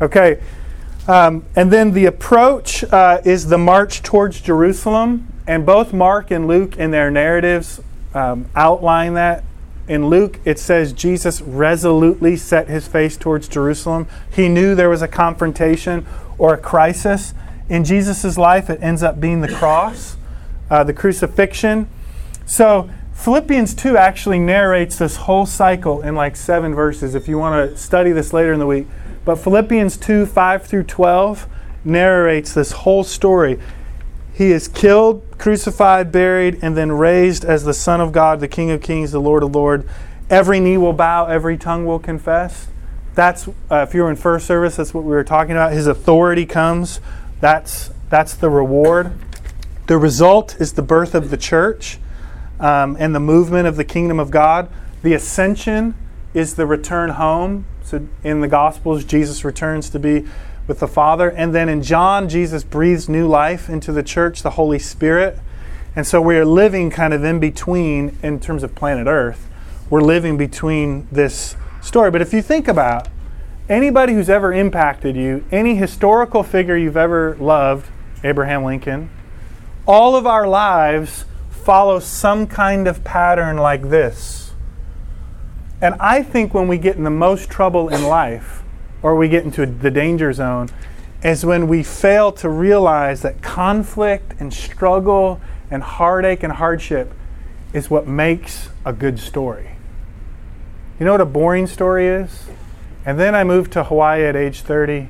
Okay, 0.00 0.40
um, 1.08 1.44
and 1.54 1.70
then 1.70 1.92
the 1.92 2.06
approach 2.06 2.84
uh, 2.84 3.20
is 3.26 3.48
the 3.48 3.58
march 3.58 4.02
towards 4.02 4.40
Jerusalem. 4.40 5.30
And 5.46 5.66
both 5.66 5.92
Mark 5.92 6.30
and 6.30 6.48
Luke 6.48 6.78
in 6.78 6.90
their 6.90 7.10
narratives 7.10 7.82
um, 8.14 8.48
outline 8.56 9.12
that. 9.12 9.44
In 9.88 10.08
Luke, 10.08 10.38
it 10.44 10.58
says 10.58 10.92
Jesus 10.92 11.40
resolutely 11.40 12.36
set 12.36 12.68
his 12.68 12.86
face 12.86 13.16
towards 13.16 13.48
Jerusalem. 13.48 14.06
He 14.32 14.48
knew 14.48 14.74
there 14.74 14.88
was 14.88 15.02
a 15.02 15.08
confrontation 15.08 16.06
or 16.38 16.54
a 16.54 16.58
crisis 16.58 17.34
in 17.70 17.84
Jesus' 17.84 18.36
life, 18.36 18.68
it 18.68 18.82
ends 18.82 19.02
up 19.02 19.20
being 19.20 19.40
the 19.40 19.48
cross, 19.48 20.16
uh, 20.68 20.82
the 20.82 20.92
crucifixion. 20.92 21.88
So 22.44 22.90
Philippians 23.14 23.74
2 23.74 23.96
actually 23.96 24.40
narrates 24.40 24.98
this 24.98 25.14
whole 25.16 25.46
cycle 25.46 26.02
in 26.02 26.16
like 26.16 26.34
seven 26.34 26.74
verses 26.74 27.14
if 27.14 27.28
you 27.28 27.38
want 27.38 27.70
to 27.70 27.76
study 27.76 28.10
this 28.10 28.32
later 28.32 28.52
in 28.52 28.58
the 28.58 28.66
week. 28.66 28.88
But 29.24 29.36
Philippians 29.36 29.96
2 29.98 30.26
5 30.26 30.66
through 30.66 30.82
12 30.82 31.46
narrates 31.84 32.52
this 32.52 32.72
whole 32.72 33.04
story. 33.04 33.60
He 34.40 34.52
is 34.52 34.68
killed, 34.68 35.22
crucified, 35.36 36.10
buried, 36.10 36.60
and 36.62 36.74
then 36.74 36.92
raised 36.92 37.44
as 37.44 37.64
the 37.64 37.74
Son 37.74 38.00
of 38.00 38.10
God, 38.10 38.40
the 38.40 38.48
King 38.48 38.70
of 38.70 38.80
Kings, 38.80 39.12
the 39.12 39.20
Lord 39.20 39.42
of 39.42 39.54
Lords. 39.54 39.84
Every 40.30 40.60
knee 40.60 40.78
will 40.78 40.94
bow, 40.94 41.26
every 41.26 41.58
tongue 41.58 41.84
will 41.84 41.98
confess. 41.98 42.68
That's, 43.14 43.48
uh, 43.70 43.84
if 43.86 43.92
you 43.92 44.00
were 44.00 44.08
in 44.08 44.16
first 44.16 44.46
service, 44.46 44.76
that's 44.76 44.94
what 44.94 45.04
we 45.04 45.10
were 45.10 45.24
talking 45.24 45.50
about. 45.50 45.74
His 45.74 45.86
authority 45.86 46.46
comes 46.46 47.02
that's, 47.40 47.90
that's 48.08 48.32
the 48.32 48.48
reward. 48.48 49.12
The 49.88 49.98
result 49.98 50.58
is 50.58 50.72
the 50.72 50.80
birth 50.80 51.14
of 51.14 51.28
the 51.28 51.36
church 51.36 51.98
um, 52.58 52.96
and 52.98 53.14
the 53.14 53.20
movement 53.20 53.68
of 53.68 53.76
the 53.76 53.84
kingdom 53.84 54.18
of 54.18 54.30
God. 54.30 54.70
The 55.02 55.12
ascension 55.12 55.94
is 56.32 56.54
the 56.54 56.64
return 56.64 57.10
home. 57.10 57.66
So 57.82 58.08
in 58.24 58.40
the 58.40 58.48
Gospels, 58.48 59.04
Jesus 59.04 59.44
returns 59.44 59.90
to 59.90 59.98
be 59.98 60.26
with 60.70 60.78
the 60.78 60.88
Father. 60.88 61.28
And 61.28 61.52
then 61.52 61.68
in 61.68 61.82
John, 61.82 62.28
Jesus 62.28 62.64
breathes 62.64 63.08
new 63.08 63.26
life 63.26 63.68
into 63.68 63.90
the 63.92 64.04
church, 64.04 64.42
the 64.42 64.50
Holy 64.50 64.78
Spirit. 64.78 65.36
And 65.96 66.06
so 66.06 66.22
we 66.22 66.36
are 66.36 66.44
living 66.44 66.90
kind 66.90 67.12
of 67.12 67.24
in 67.24 67.40
between 67.40 68.16
in 68.22 68.38
terms 68.38 68.62
of 68.62 68.76
planet 68.76 69.08
Earth. 69.08 69.48
We're 69.90 70.00
living 70.00 70.36
between 70.36 71.08
this 71.10 71.56
story. 71.82 72.12
But 72.12 72.22
if 72.22 72.32
you 72.32 72.40
think 72.40 72.68
about 72.68 73.08
anybody 73.68 74.14
who's 74.14 74.30
ever 74.30 74.52
impacted 74.52 75.16
you, 75.16 75.44
any 75.50 75.74
historical 75.74 76.44
figure 76.44 76.76
you've 76.76 76.96
ever 76.96 77.36
loved, 77.40 77.90
Abraham 78.22 78.62
Lincoln, 78.62 79.10
all 79.86 80.14
of 80.14 80.24
our 80.24 80.46
lives 80.46 81.24
follow 81.50 81.98
some 81.98 82.46
kind 82.46 82.86
of 82.86 83.02
pattern 83.02 83.56
like 83.56 83.90
this. 83.90 84.52
And 85.82 85.96
I 85.98 86.22
think 86.22 86.54
when 86.54 86.68
we 86.68 86.78
get 86.78 86.94
in 86.94 87.02
the 87.02 87.10
most 87.10 87.50
trouble 87.50 87.88
in 87.88 88.04
life, 88.04 88.59
or 89.02 89.16
we 89.16 89.28
get 89.28 89.44
into 89.44 89.66
the 89.66 89.90
danger 89.90 90.32
zone, 90.32 90.68
is 91.22 91.44
when 91.44 91.68
we 91.68 91.82
fail 91.82 92.32
to 92.32 92.48
realize 92.48 93.22
that 93.22 93.42
conflict 93.42 94.34
and 94.40 94.52
struggle 94.52 95.40
and 95.70 95.82
heartache 95.82 96.42
and 96.42 96.54
hardship 96.54 97.12
is 97.72 97.90
what 97.90 98.06
makes 98.06 98.70
a 98.84 98.92
good 98.92 99.18
story. 99.18 99.72
You 100.98 101.06
know 101.06 101.12
what 101.12 101.20
a 101.20 101.26
boring 101.26 101.66
story 101.66 102.08
is? 102.08 102.48
And 103.04 103.18
then 103.18 103.34
I 103.34 103.44
moved 103.44 103.72
to 103.72 103.84
Hawaii 103.84 104.24
at 104.24 104.36
age 104.36 104.62
30 104.62 105.08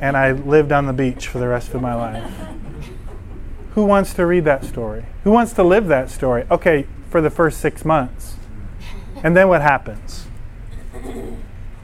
and 0.00 0.16
I 0.16 0.32
lived 0.32 0.72
on 0.72 0.86
the 0.86 0.92
beach 0.92 1.28
for 1.28 1.38
the 1.38 1.48
rest 1.48 1.74
of 1.74 1.82
my 1.82 1.94
life. 1.94 2.32
Who 3.74 3.84
wants 3.84 4.14
to 4.14 4.26
read 4.26 4.44
that 4.44 4.64
story? 4.64 5.04
Who 5.24 5.30
wants 5.30 5.52
to 5.52 5.62
live 5.62 5.86
that 5.88 6.10
story? 6.10 6.44
Okay, 6.50 6.86
for 7.08 7.20
the 7.20 7.30
first 7.30 7.60
six 7.60 7.84
months. 7.84 8.36
And 9.22 9.36
then 9.36 9.48
what 9.48 9.62
happens? 9.62 10.26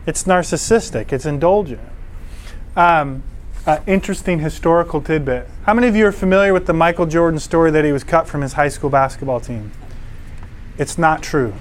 It's 0.06 0.25
narcissistic, 0.25 1.12
it's 1.12 1.26
indulgent. 1.26 1.80
Um, 2.76 3.22
uh, 3.66 3.80
interesting 3.86 4.38
historical 4.38 5.00
tidbit. 5.00 5.48
How 5.64 5.75
many 5.75 5.88
of 5.88 5.96
you 5.96 6.06
are 6.06 6.12
familiar 6.12 6.52
with 6.52 6.66
the 6.66 6.72
Michael 6.72 7.06
Jordan 7.06 7.40
story 7.40 7.72
that 7.72 7.84
he 7.84 7.90
was 7.90 8.04
cut 8.04 8.28
from 8.28 8.42
his 8.42 8.52
high 8.52 8.68
school 8.68 8.90
basketball 8.90 9.40
team? 9.40 9.72
It's 10.78 10.96
not 10.96 11.22
true. 11.22 11.52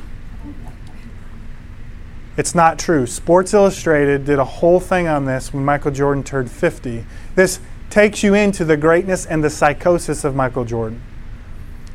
It's 2.38 2.54
not 2.54 2.78
true. 2.78 3.08
Sports 3.08 3.54
Illustrated 3.54 4.26
did 4.26 4.38
a 4.38 4.46
whole 4.46 4.80
thing 4.80 5.08
on 5.08 5.26
this 5.26 5.54
when 5.54 5.66
Michael 5.66 5.92
Jordan 5.92 6.24
turned 6.24 6.52
50. 6.52 7.06
This 7.34 7.60
takes 7.90 8.24
you 8.24 8.34
into 8.34 8.66
the 8.66 8.78
greatness 8.78 9.26
and 9.26 9.44
the 9.44 9.50
psychosis 9.50 10.24
of 10.24 10.36
Michael 10.36 10.66
Jordan. 10.66 11.02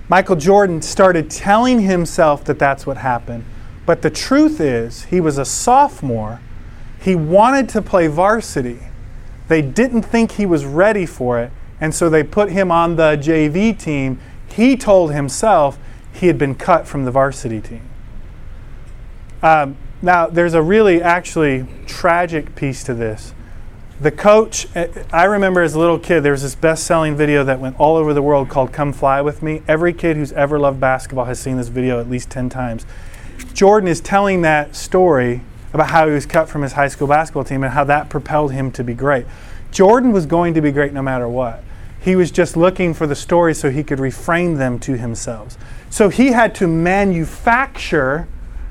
Michael 0.09 0.37
Jordan 0.37 0.83
started 0.83 1.30
telling 1.30 1.83
himself 1.83 2.45
that 2.47 2.59
that's 2.59 2.87
what 2.87 2.97
happened. 2.97 3.45
But 3.90 4.02
the 4.02 4.11
truth 4.11 4.61
is, 4.61 5.06
he 5.06 5.20
was 5.20 5.37
a 5.37 5.44
sophomore. 5.44 6.40
He 7.00 7.16
wanted 7.16 7.68
to 7.70 7.82
play 7.82 8.06
varsity. 8.06 8.78
They 9.49 9.62
didn't 9.62 10.02
think 10.02 10.30
he 10.30 10.47
was 10.47 10.64
ready 10.64 11.06
for 11.06 11.40
it, 11.40 11.50
and 11.80 11.92
so 11.92 12.09
they 12.09 12.23
put 12.23 12.52
him 12.52 12.70
on 12.70 12.94
the 12.94 13.18
JV 13.20 13.76
team. 13.76 14.20
He 14.49 14.76
told 14.76 15.12
himself 15.12 15.76
he 16.12 16.28
had 16.28 16.38
been 16.38 16.54
cut 16.54 16.87
from 16.87 17.04
the 17.04 17.11
varsity 17.11 17.61
team. 17.61 17.82
Um, 19.42 19.76
now, 20.02 20.28
there's 20.28 20.54
a 20.54 20.62
really 20.62 21.02
actually 21.02 21.66
tragic 21.88 22.54
piece 22.54 22.85
to 22.85 22.94
this. 22.94 23.35
The 24.00 24.12
coach, 24.12 24.68
I 25.12 25.25
remember 25.25 25.62
as 25.62 25.75
a 25.75 25.80
little 25.80 25.99
kid, 25.99 26.20
there 26.20 26.30
was 26.30 26.42
this 26.42 26.54
best 26.54 26.85
selling 26.85 27.16
video 27.16 27.42
that 27.42 27.59
went 27.59 27.80
all 27.80 27.97
over 27.97 28.14
the 28.14 28.23
world 28.23 28.50
called 28.50 28.73
Come 28.73 28.92
Fly 28.92 29.20
With 29.20 29.42
Me. 29.42 29.62
Every 29.66 29.92
kid 29.92 30.16
who's 30.16 30.30
ever 30.30 30.61
loved 30.61 30.78
basketball 30.78 31.25
has 31.25 31.40
seen 31.40 31.56
this 31.56 31.66
video 31.66 31.99
at 31.99 32.09
least 32.09 32.30
10 32.30 32.50
times. 32.50 32.87
Jordan 33.61 33.90
is 33.90 34.00
telling 34.00 34.40
that 34.40 34.75
story 34.75 35.43
about 35.75 35.90
how 35.90 36.07
he 36.07 36.14
was 36.14 36.25
cut 36.25 36.49
from 36.49 36.62
his 36.62 36.73
high 36.73 36.88
school 36.88 37.07
basketball 37.07 37.45
team 37.45 37.62
and 37.62 37.75
how 37.75 37.85
that 37.85 38.09
propelled 38.09 38.52
him 38.52 38.73
to 38.73 38.83
be 38.83 38.95
great. 38.95 39.26
Jordan 39.71 40.12
was 40.12 40.25
going 40.25 40.55
to 40.55 40.62
be 40.62 40.73
great 40.73 40.95
no 40.95 41.02
matter 41.02 41.29
what. 41.29 41.62
He 42.00 42.17
was 42.17 42.31
just 42.31 42.57
looking 42.57 42.95
for 42.95 43.07
the 43.07 43.14
stories 43.14 43.61
so 43.61 43.69
he 43.69 43.85
could 43.85 43.99
reframe 43.99 44.57
them 44.57 44.79
to 44.79 44.97
himself. 44.97 45.59
So 45.90 46.09
he 46.09 46.29
had 46.29 46.55
to 46.55 46.67
manufacture 46.67 48.26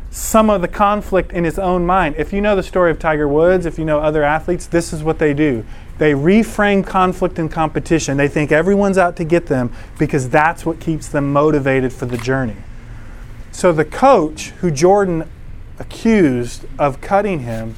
some 0.09 0.49
of 0.49 0.61
the 0.61 0.67
conflict 0.67 1.33
in 1.33 1.43
his 1.43 1.59
own 1.59 1.85
mind. 1.85 2.15
If 2.17 2.33
you 2.33 2.41
know 2.41 2.55
the 2.55 2.63
story 2.63 2.89
of 2.89 2.97
Tiger 2.97 3.27
Woods, 3.27 3.67
if 3.67 3.77
you 3.77 3.85
know 3.85 3.99
other 3.99 4.23
athletes, 4.23 4.65
this 4.65 4.91
is 4.91 5.03
what 5.03 5.19
they 5.19 5.35
do. 5.35 5.63
They 5.99 6.13
reframe 6.13 6.83
conflict 6.83 7.37
and 7.37 7.51
competition. 7.51 8.17
They 8.17 8.27
think 8.27 8.51
everyone's 8.51 8.97
out 8.97 9.15
to 9.17 9.23
get 9.23 9.45
them 9.45 9.71
because 9.99 10.29
that's 10.29 10.65
what 10.65 10.79
keeps 10.79 11.09
them 11.09 11.31
motivated 11.31 11.93
for 11.93 12.07
the 12.07 12.17
journey. 12.17 12.55
So 13.59 13.73
the 13.73 13.83
coach 13.83 14.51
who 14.61 14.71
Jordan 14.71 15.29
accused 15.79 16.65
of 16.79 17.01
cutting 17.01 17.41
him 17.41 17.75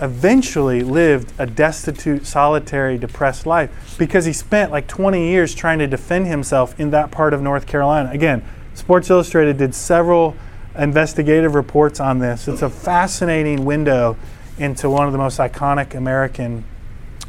eventually 0.00 0.82
lived 0.82 1.32
a 1.38 1.46
destitute, 1.46 2.26
solitary, 2.26 2.98
depressed 2.98 3.46
life 3.46 3.70
because 4.00 4.24
he 4.24 4.32
spent 4.32 4.72
like 4.72 4.88
20 4.88 5.28
years 5.28 5.54
trying 5.54 5.78
to 5.78 5.86
defend 5.86 6.26
himself 6.26 6.80
in 6.80 6.90
that 6.90 7.12
part 7.12 7.32
of 7.32 7.40
North 7.40 7.68
Carolina. 7.68 8.10
Again, 8.10 8.42
Sports 8.74 9.08
Illustrated 9.08 9.58
did 9.58 9.76
several 9.76 10.34
investigative 10.76 11.54
reports 11.54 12.00
on 12.00 12.18
this. 12.18 12.48
It's 12.48 12.62
a 12.62 12.68
fascinating 12.68 13.64
window 13.64 14.16
into 14.58 14.90
one 14.90 15.06
of 15.06 15.12
the 15.12 15.18
most 15.18 15.38
iconic 15.38 15.94
American 15.94 16.64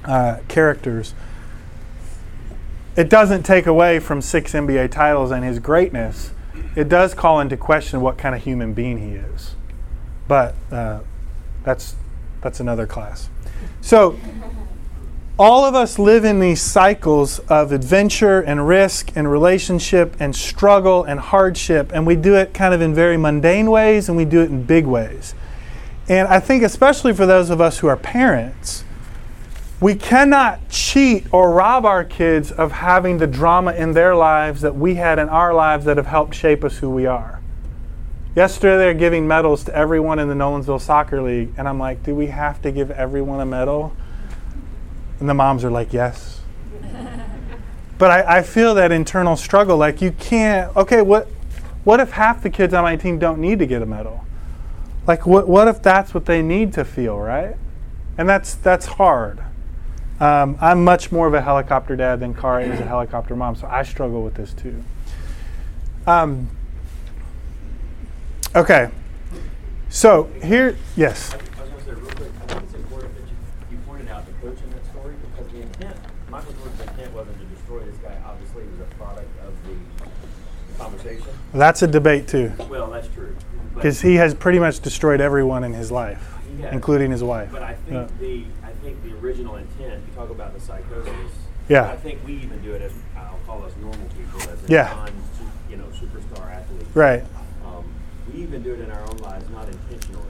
uh, 0.03 0.39
characters. 0.47 1.13
It 2.95 3.07
doesn't 3.07 3.43
take 3.43 3.67
away 3.67 3.99
from 3.99 4.23
six 4.23 4.53
NBA 4.53 4.89
titles 4.89 5.29
and 5.29 5.45
his 5.45 5.59
greatness. 5.59 6.31
It 6.77 6.89
does 6.89 7.15
call 7.15 7.39
into 7.39 7.57
question 7.57 8.01
what 8.01 8.19
kind 8.19 8.35
of 8.35 8.43
human 8.43 8.73
being 8.75 8.99
he 8.99 9.15
is. 9.15 9.55
But 10.27 10.53
uh, 10.71 10.99
that's, 11.63 11.95
that's 12.41 12.59
another 12.59 12.85
class. 12.85 13.31
So, 13.81 14.19
all 15.39 15.65
of 15.65 15.73
us 15.73 15.97
live 15.97 16.23
in 16.23 16.39
these 16.39 16.61
cycles 16.61 17.39
of 17.49 17.71
adventure 17.71 18.41
and 18.41 18.67
risk 18.67 19.11
and 19.15 19.29
relationship 19.29 20.15
and 20.19 20.35
struggle 20.35 21.03
and 21.03 21.19
hardship, 21.19 21.89
and 21.95 22.05
we 22.05 22.15
do 22.15 22.35
it 22.35 22.53
kind 22.53 22.75
of 22.75 22.81
in 22.81 22.93
very 22.93 23.17
mundane 23.17 23.71
ways 23.71 24.07
and 24.07 24.15
we 24.15 24.25
do 24.25 24.41
it 24.41 24.51
in 24.51 24.61
big 24.61 24.85
ways. 24.85 25.33
And 26.07 26.27
I 26.27 26.39
think, 26.39 26.61
especially 26.61 27.11
for 27.11 27.25
those 27.25 27.49
of 27.49 27.59
us 27.59 27.79
who 27.79 27.87
are 27.87 27.97
parents, 27.97 28.83
We 29.79 29.93
cannot 29.93 30.69
cheat 30.69 31.31
or 31.31 31.51
rob 31.51 31.85
our 31.85 32.03
kids 32.03 32.51
of 32.51 32.71
having 32.71 33.19
the 33.19 33.27
drama 33.27 33.73
in 33.73 33.91
their 33.91 34.15
lives 34.15 34.61
that 34.61 34.75
we 34.75 34.95
had 34.95 35.19
in 35.19 35.29
our 35.29 35.53
lives 35.53 35.85
that 35.85 35.97
have 35.97 36.07
helped 36.07 36.33
shape 36.33 36.63
us 36.63 36.77
who 36.77 36.89
we 36.89 37.05
are. 37.05 37.41
Yesterday, 38.35 38.77
they're 38.77 38.93
giving 38.95 39.27
medals 39.27 39.63
to 39.65 39.75
everyone 39.75 40.17
in 40.17 40.29
the 40.29 40.33
Nolensville 40.33 40.81
Soccer 40.81 41.21
League, 41.21 41.53
and 41.57 41.67
I'm 41.67 41.77
like, 41.77 42.01
do 42.03 42.15
we 42.15 42.27
have 42.27 42.61
to 42.63 42.71
give 42.71 42.89
everyone 42.89 43.39
a 43.39 43.45
medal? 43.45 43.95
And 45.19 45.29
the 45.29 45.35
moms 45.35 45.63
are 45.63 45.71
like, 45.71 45.93
yes. 45.93 46.41
but 47.99 48.11
I, 48.11 48.37
I 48.37 48.41
feel 48.43 48.73
that 48.75 48.91
internal 48.91 49.37
struggle. 49.37 49.77
Like, 49.77 50.01
you 50.01 50.11
can't, 50.11 50.75
okay, 50.75 51.01
what, 51.01 51.27
what 51.83 51.99
if 51.99 52.11
half 52.11 52.41
the 52.41 52.49
kids 52.49 52.73
on 52.73 52.83
my 52.83 52.95
team 52.95 53.19
don't 53.19 53.39
need 53.39 53.59
to 53.59 53.67
get 53.67 53.83
a 53.83 53.87
medal? 53.87 54.25
Like, 55.05 55.27
what, 55.27 55.47
what 55.47 55.67
if 55.67 55.83
that's 55.83 56.13
what 56.15 56.25
they 56.25 56.41
need 56.41 56.73
to 56.73 56.83
feel, 56.83 57.17
right? 57.17 57.55
And 58.17 58.27
that's, 58.27 58.55
that's 58.55 58.85
hard. 58.85 59.39
Um, 60.19 60.57
I'm 60.59 60.83
much 60.83 61.11
more 61.11 61.27
of 61.27 61.33
a 61.33 61.41
helicopter 61.41 61.95
dad 61.95 62.19
than 62.19 62.33
Cara 62.33 62.63
is 62.63 62.79
a 62.79 62.85
helicopter 62.85 63.35
mom, 63.35 63.55
so 63.55 63.67
I 63.67 63.83
struggle 63.83 64.23
with 64.23 64.33
this 64.33 64.51
too. 64.53 64.83
Um, 66.07 66.49
okay, 68.55 68.89
so 69.89 70.23
here, 70.43 70.75
yes. 70.95 71.33
I 71.33 71.37
was 71.37 71.45
going 71.45 71.77
to 71.77 71.83
say 71.83 71.91
real 71.91 72.05
quick, 72.11 72.31
I 72.41 72.47
think 72.47 72.63
it's 72.63 72.73
important 72.73 73.13
that 73.15 73.21
you, 73.29 73.35
you 73.71 73.77
pointed 73.85 74.07
out 74.09 74.25
the 74.25 74.31
coach 74.33 74.57
in 74.63 74.69
that 74.71 74.85
story 74.87 75.13
because 75.35 75.51
the 75.51 75.61
intent, 75.61 75.97
Michael 76.29 76.53
Jordan's 76.53 76.81
intent 76.81 77.13
wasn't 77.13 77.39
to 77.39 77.45
destroy 77.45 77.79
this 77.81 77.97
guy. 77.97 78.17
Obviously, 78.25 78.63
was 78.63 78.79
a 78.79 78.95
product 78.95 79.29
of 79.45 79.53
the 79.67 80.79
conversation. 80.83 81.27
That's 81.53 81.81
a 81.83 81.87
debate 81.87 82.27
too, 82.27 82.53
Well, 82.69 82.89
that's 82.89 83.07
true. 83.09 83.35
Because 83.75 84.01
he 84.01 84.15
has 84.15 84.33
pretty 84.33 84.57
much 84.57 84.79
destroyed 84.79 85.21
everyone 85.21 85.63
in 85.63 85.73
his 85.73 85.91
life, 85.91 86.33
has. 86.59 86.71
including 86.71 87.11
his 87.11 87.23
wife. 87.23 87.49
But 87.51 87.61
I 87.61 87.75
think 87.87 88.09
Yeah. 88.09 88.17
the 88.19 88.45
I 88.63 88.71
think 88.81 89.03
the 89.03 89.13
original 89.17 89.55
intent. 89.55 90.01
You 90.07 90.15
talk 90.15 90.29
about 90.29 90.53
the 90.53 90.59
psychosis. 90.61 91.13
Yeah. 91.69 91.91
I 91.91 91.97
think 91.97 92.19
we 92.25 92.33
even 92.35 92.61
do 92.61 92.73
it 92.73 92.81
as 92.81 92.93
I'll 93.17 93.39
call 93.45 93.63
us 93.63 93.73
normal 93.81 94.07
people 94.17 94.41
as 94.41 94.63
a 94.63 94.67
Yeah. 94.71 94.93
non 94.95 95.11
you 95.69 95.77
know 95.77 95.85
superstar 95.85 96.51
athletes. 96.51 96.95
Right. 96.95 97.23
Um, 97.65 97.83
we 98.31 98.41
even 98.41 98.63
do 98.63 98.73
it 98.73 98.79
in 98.79 98.91
our 98.91 99.01
own 99.01 99.17
lives, 99.17 99.49
not 99.49 99.67
intentionally 99.67 100.23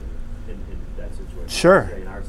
in, 0.48 0.54
in 0.54 0.78
that 0.96 1.12
situation. 1.12 1.48
Sure. 1.48 1.82
In 1.96 2.08
our 2.08 2.22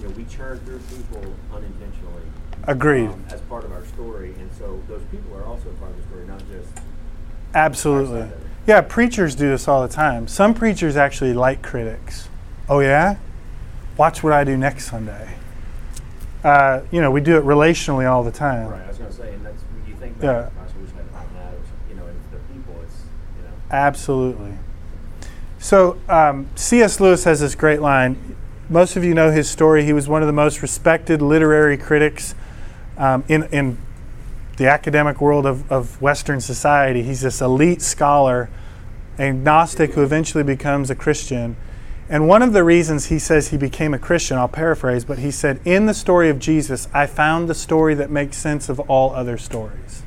you 0.00 0.08
know, 0.08 0.14
we 0.14 0.24
churn 0.24 0.58
through 0.60 0.80
people 0.90 1.22
unintentionally. 1.52 2.22
Agreed. 2.66 3.08
um, 3.08 3.24
as 3.30 3.40
part 3.42 3.64
of 3.64 3.72
our 3.72 3.84
story, 3.86 4.34
and 4.38 4.50
so 4.58 4.80
those 4.88 5.02
people 5.10 5.36
are 5.36 5.44
also 5.44 5.70
part 5.80 5.90
of 5.90 5.96
the 5.96 6.02
story, 6.04 6.26
not 6.26 6.42
just 6.50 6.68
Absolutely. 7.54 8.20
Our 8.20 8.26
side 8.26 8.34
of 8.34 8.42
it. 8.42 8.48
Yeah, 8.66 8.80
preachers 8.82 9.34
do 9.34 9.48
this 9.48 9.66
all 9.66 9.82
the 9.86 9.92
time. 9.92 10.28
Some 10.28 10.52
preachers 10.54 10.96
actually 10.96 11.32
like 11.32 11.62
critics. 11.62 12.28
Oh, 12.68 12.80
yeah? 12.80 13.16
Watch 13.96 14.22
what 14.22 14.32
I 14.34 14.44
do 14.44 14.56
next 14.56 14.88
Sunday. 14.90 15.34
Uh, 16.44 16.80
you 16.90 17.00
know, 17.00 17.10
we 17.10 17.20
do 17.20 17.36
it 17.36 17.44
relationally 17.44 18.08
all 18.10 18.22
the 18.22 18.30
time. 18.30 18.68
right. 18.68 18.82
I 18.82 18.88
was 18.88 18.98
going 18.98 19.10
to 19.10 19.16
say, 19.16 19.34
and 19.34 19.44
that's 19.44 19.62
when 19.62 19.88
you 19.88 19.94
think 19.96 20.16
Yeah. 20.22 20.32
back, 20.42 20.54
gosh, 20.54 20.68
I 20.76 20.80
wish 20.80 20.90
I'd 20.90 21.12
done 21.12 21.26
that, 21.34 21.54
you 21.90 21.96
know, 21.96 22.06
it's 22.06 22.26
the 22.30 22.54
people, 22.54 22.74
it's 22.84 22.96
you 23.36 23.42
know. 23.44 23.50
Absolutely. 23.70 24.52
So, 25.58 25.98
um, 26.08 26.46
C.S. 26.54 27.00
Lewis 27.00 27.24
has 27.24 27.40
this 27.40 27.54
great 27.56 27.80
line. 27.80 28.36
Most 28.70 28.96
of 28.96 29.04
you 29.04 29.14
know 29.14 29.30
his 29.32 29.50
story. 29.50 29.84
He 29.84 29.92
was 29.92 30.08
one 30.08 30.22
of 30.22 30.26
the 30.26 30.32
most 30.32 30.62
respected 30.62 31.20
literary 31.20 31.76
critics 31.76 32.34
um, 32.96 33.24
in, 33.26 33.44
in 33.44 33.78
the 34.58 34.68
academic 34.68 35.20
world 35.20 35.46
of, 35.46 35.70
of 35.72 36.00
Western 36.00 36.40
society. 36.40 37.02
He's 37.02 37.22
this 37.22 37.40
elite 37.40 37.82
scholar, 37.82 38.48
agnostic 39.18 39.94
who 39.94 40.02
eventually 40.02 40.44
becomes 40.44 40.90
a 40.90 40.94
Christian. 40.94 41.56
And 42.10 42.26
one 42.26 42.40
of 42.40 42.54
the 42.54 42.64
reasons 42.64 43.06
he 43.06 43.18
says 43.18 43.48
he 43.48 43.58
became 43.58 43.92
a 43.92 43.98
Christian, 43.98 44.38
I'll 44.38 44.48
paraphrase, 44.48 45.04
but 45.04 45.18
he 45.18 45.30
said, 45.30 45.60
In 45.66 45.84
the 45.84 45.92
story 45.92 46.30
of 46.30 46.38
Jesus, 46.38 46.88
I 46.94 47.06
found 47.06 47.48
the 47.48 47.54
story 47.54 47.94
that 47.94 48.10
makes 48.10 48.38
sense 48.38 48.70
of 48.70 48.80
all 48.80 49.14
other 49.14 49.36
stories. 49.36 50.02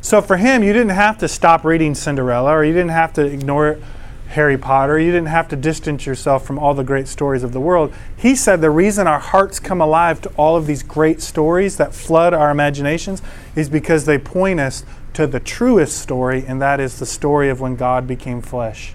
So 0.00 0.20
for 0.20 0.38
him, 0.38 0.64
you 0.64 0.72
didn't 0.72 0.90
have 0.90 1.18
to 1.18 1.28
stop 1.28 1.64
reading 1.64 1.94
Cinderella, 1.94 2.50
or 2.50 2.64
you 2.64 2.72
didn't 2.72 2.90
have 2.90 3.12
to 3.14 3.24
ignore 3.24 3.78
Harry 4.30 4.58
Potter, 4.58 4.98
you 4.98 5.12
didn't 5.12 5.28
have 5.28 5.48
to 5.48 5.56
distance 5.56 6.06
yourself 6.06 6.44
from 6.44 6.58
all 6.58 6.72
the 6.74 6.84
great 6.84 7.06
stories 7.06 7.42
of 7.42 7.52
the 7.52 7.60
world. 7.60 7.92
He 8.16 8.34
said 8.34 8.60
the 8.60 8.70
reason 8.70 9.06
our 9.06 9.18
hearts 9.18 9.60
come 9.60 9.80
alive 9.80 10.20
to 10.22 10.28
all 10.30 10.56
of 10.56 10.66
these 10.66 10.82
great 10.82 11.20
stories 11.20 11.76
that 11.76 11.94
flood 11.94 12.32
our 12.32 12.50
imaginations 12.50 13.22
is 13.54 13.68
because 13.68 14.06
they 14.06 14.18
point 14.18 14.58
us 14.58 14.84
to 15.14 15.26
the 15.26 15.40
truest 15.40 15.98
story, 15.98 16.44
and 16.46 16.60
that 16.62 16.80
is 16.80 16.98
the 16.98 17.06
story 17.06 17.48
of 17.48 17.60
when 17.60 17.76
God 17.76 18.06
became 18.06 18.40
flesh 18.40 18.94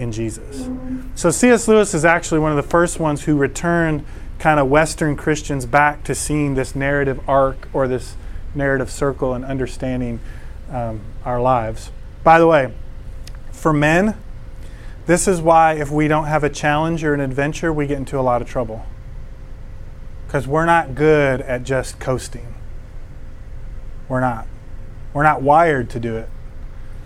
in 0.00 0.10
Jesus. 0.10 0.68
So 1.14 1.30
C.S. 1.30 1.68
Lewis 1.68 1.92
is 1.94 2.04
actually 2.04 2.40
one 2.40 2.50
of 2.50 2.56
the 2.56 2.68
first 2.68 2.98
ones 2.98 3.24
who 3.24 3.36
returned 3.36 4.04
kind 4.38 4.58
of 4.58 4.68
Western 4.68 5.16
Christians 5.16 5.66
back 5.66 6.02
to 6.04 6.14
seeing 6.14 6.54
this 6.54 6.74
narrative 6.74 7.20
arc 7.28 7.68
or 7.74 7.86
this 7.86 8.16
narrative 8.54 8.90
circle 8.90 9.34
and 9.34 9.44
understanding 9.44 10.18
um, 10.70 11.02
our 11.24 11.40
lives. 11.40 11.90
By 12.24 12.38
the 12.38 12.46
way, 12.46 12.72
for 13.52 13.72
men, 13.72 14.16
this 15.06 15.28
is 15.28 15.40
why 15.40 15.74
if 15.74 15.90
we 15.90 16.08
don't 16.08 16.26
have 16.26 16.42
a 16.42 16.50
challenge 16.50 17.04
or 17.04 17.12
an 17.12 17.20
adventure, 17.20 17.72
we 17.72 17.86
get 17.86 17.98
into 17.98 18.18
a 18.18 18.22
lot 18.22 18.40
of 18.40 18.48
trouble. 18.48 18.86
Because 20.26 20.46
we're 20.46 20.66
not 20.66 20.94
good 20.94 21.42
at 21.42 21.64
just 21.64 21.98
coasting. 21.98 22.54
We're 24.08 24.20
not. 24.20 24.46
We're 25.12 25.24
not 25.24 25.42
wired 25.42 25.90
to 25.90 26.00
do 26.00 26.16
it. 26.16 26.28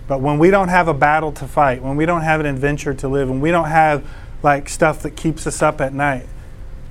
But 0.07 0.21
when 0.21 0.39
we 0.39 0.51
don't 0.51 0.69
have 0.69 0.89
a 0.89 0.95
battle 0.95 1.33
to 1.33 1.49
fight, 1.49 1.83
when 1.83 1.97
we 1.97 2.07
don't 2.07 2.23
have 2.23 2.41
an 2.41 2.47
adventure 2.47 2.95
to 2.95 3.09
live, 3.09 3.29
when 3.29 3.41
we 3.41 3.51
don't 3.51 3.69
have 3.69 4.07
like 4.43 4.69
stuff 4.69 5.03
that 5.03 5.17
keeps 5.17 5.47
us 5.47 5.63
up 5.63 5.81
at 5.81 5.95
night, 5.95 6.27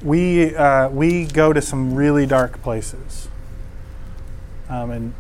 we 0.04 0.56
uh, 0.56 0.90
we 0.90 1.26
go 1.26 1.54
to 1.54 1.62
some 1.62 1.96
really 1.96 2.26
dark 2.26 2.62
places. 2.62 3.28
Um, 4.70 4.92
and 4.92 5.14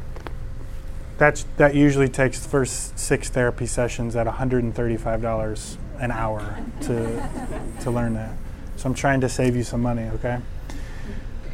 that's 1.17 1.45
that 1.57 1.75
usually 1.75 2.09
takes 2.09 2.39
the 2.39 2.49
first 2.49 2.97
six 2.97 3.29
therapy 3.29 3.67
sessions 3.67 4.15
at 4.15 4.25
$135 4.25 5.77
an 5.99 6.11
hour 6.11 6.57
to 6.81 7.29
to 7.81 7.91
learn 7.91 8.15
that. 8.15 8.33
So 8.77 8.89
I'm 8.89 8.95
trying 8.95 9.21
to 9.21 9.29
save 9.29 9.55
you 9.55 9.63
some 9.63 9.81
money, 9.81 10.03
okay? 10.15 10.39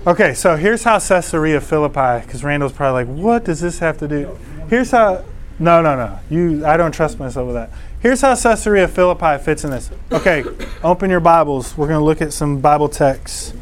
Okay, 0.07 0.33
so 0.33 0.55
here's 0.55 0.83
how 0.83 0.97
Caesarea 0.97 1.59
Philippi, 1.59 2.25
because 2.25 2.41
Randall's 2.41 2.71
probably 2.71 3.03
like, 3.03 3.21
what 3.21 3.43
does 3.43 3.59
this 3.59 3.79
have 3.79 3.97
to 3.97 4.07
do? 4.07 4.39
Here's 4.69 4.91
how. 4.91 5.25
No, 5.59 5.81
no, 5.81 5.95
no. 5.95 6.19
You, 6.29 6.65
I 6.65 6.77
don't 6.77 6.93
trust 6.93 7.19
myself 7.19 7.47
with 7.47 7.55
that. 7.55 7.69
Here's 7.99 8.21
how 8.21 8.33
Caesarea 8.33 8.87
Philippi 8.87 9.37
fits 9.43 9.65
in 9.65 9.71
this. 9.71 9.91
Okay, 10.09 10.45
open 10.83 11.09
your 11.09 11.19
Bibles. 11.19 11.77
We're 11.77 11.87
going 11.87 11.99
to 11.99 12.05
look 12.05 12.21
at 12.21 12.31
some 12.31 12.61
Bible 12.61 12.87
texts. 12.87 13.53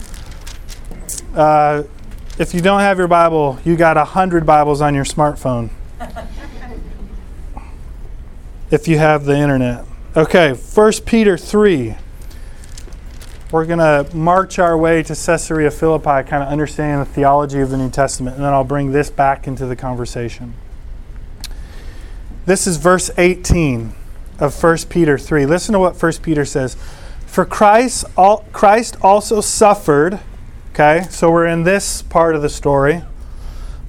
Uh, 1.34 1.84
if 2.38 2.54
you 2.54 2.62
don't 2.62 2.82
have 2.82 3.00
your 3.00 3.08
Bible, 3.08 3.58
you 3.66 3.76
got 3.76 3.98
a 3.98 4.06
hundred 4.06 4.46
Bibles 4.46 4.80
on 4.80 4.94
your 4.94 5.06
smartphone. 5.06 5.72
if 8.70 8.88
you 8.88 9.00
have 9.00 9.26
the 9.26 9.36
internet. 9.36 9.84
Okay, 10.16 10.54
1 10.54 10.92
Peter 11.06 11.36
3. 11.36 11.96
We're 13.52 13.66
going 13.66 13.80
to 13.80 14.16
march 14.16 14.60
our 14.60 14.78
way 14.78 15.02
to 15.02 15.16
Caesarea 15.16 15.72
Philippi, 15.72 16.28
kind 16.30 16.44
of 16.44 16.50
understanding 16.50 17.00
the 17.00 17.06
theology 17.06 17.62
of 17.62 17.72
the 17.72 17.78
New 17.78 17.90
Testament, 17.90 18.36
and 18.36 18.46
then 18.46 18.54
I'll 18.54 18.64
bring 18.64 18.92
this 18.92 19.10
back 19.10 19.48
into 19.48 19.66
the 19.66 19.76
conversation. 19.76 20.54
This 22.48 22.66
is 22.66 22.78
verse 22.78 23.12
18 23.18 23.92
of 24.40 24.64
1 24.64 24.78
Peter 24.90 25.18
3. 25.18 25.46
Listen 25.46 25.74
to 25.74 25.80
what 25.80 26.02
1 26.02 26.14
Peter 26.22 26.46
says. 26.46 26.78
For 27.26 27.44
Christ, 27.44 28.06
Christ 28.54 28.96
also 29.02 29.42
suffered, 29.42 30.22
okay, 30.72 31.06
so 31.10 31.30
we're 31.30 31.46
in 31.46 31.64
this 31.64 32.02
part 32.02 32.38
of 32.38 32.42
the 32.42 32.48
story. 32.48 33.04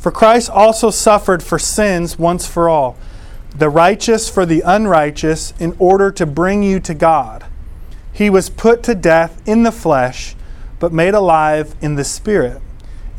For 0.00 0.10
Christ 0.10 0.50
also 0.50 0.90
suffered 0.90 1.40
for 1.40 1.60
sins 1.60 2.18
once 2.18 2.48
for 2.48 2.68
all, 2.68 2.96
the 3.56 3.70
righteous 3.70 4.28
for 4.28 4.44
the 4.44 4.62
unrighteous, 4.62 5.54
in 5.60 5.76
order 5.78 6.10
to 6.10 6.26
bring 6.26 6.64
you 6.64 6.80
to 6.80 6.94
God. 6.94 7.46
He 8.12 8.28
was 8.28 8.50
put 8.50 8.82
to 8.82 8.96
death 8.96 9.40
in 9.46 9.62
the 9.62 9.70
flesh, 9.70 10.34
but 10.80 10.92
made 10.92 11.14
alive 11.14 11.76
in 11.80 11.94
the 11.94 12.02
spirit, 12.02 12.60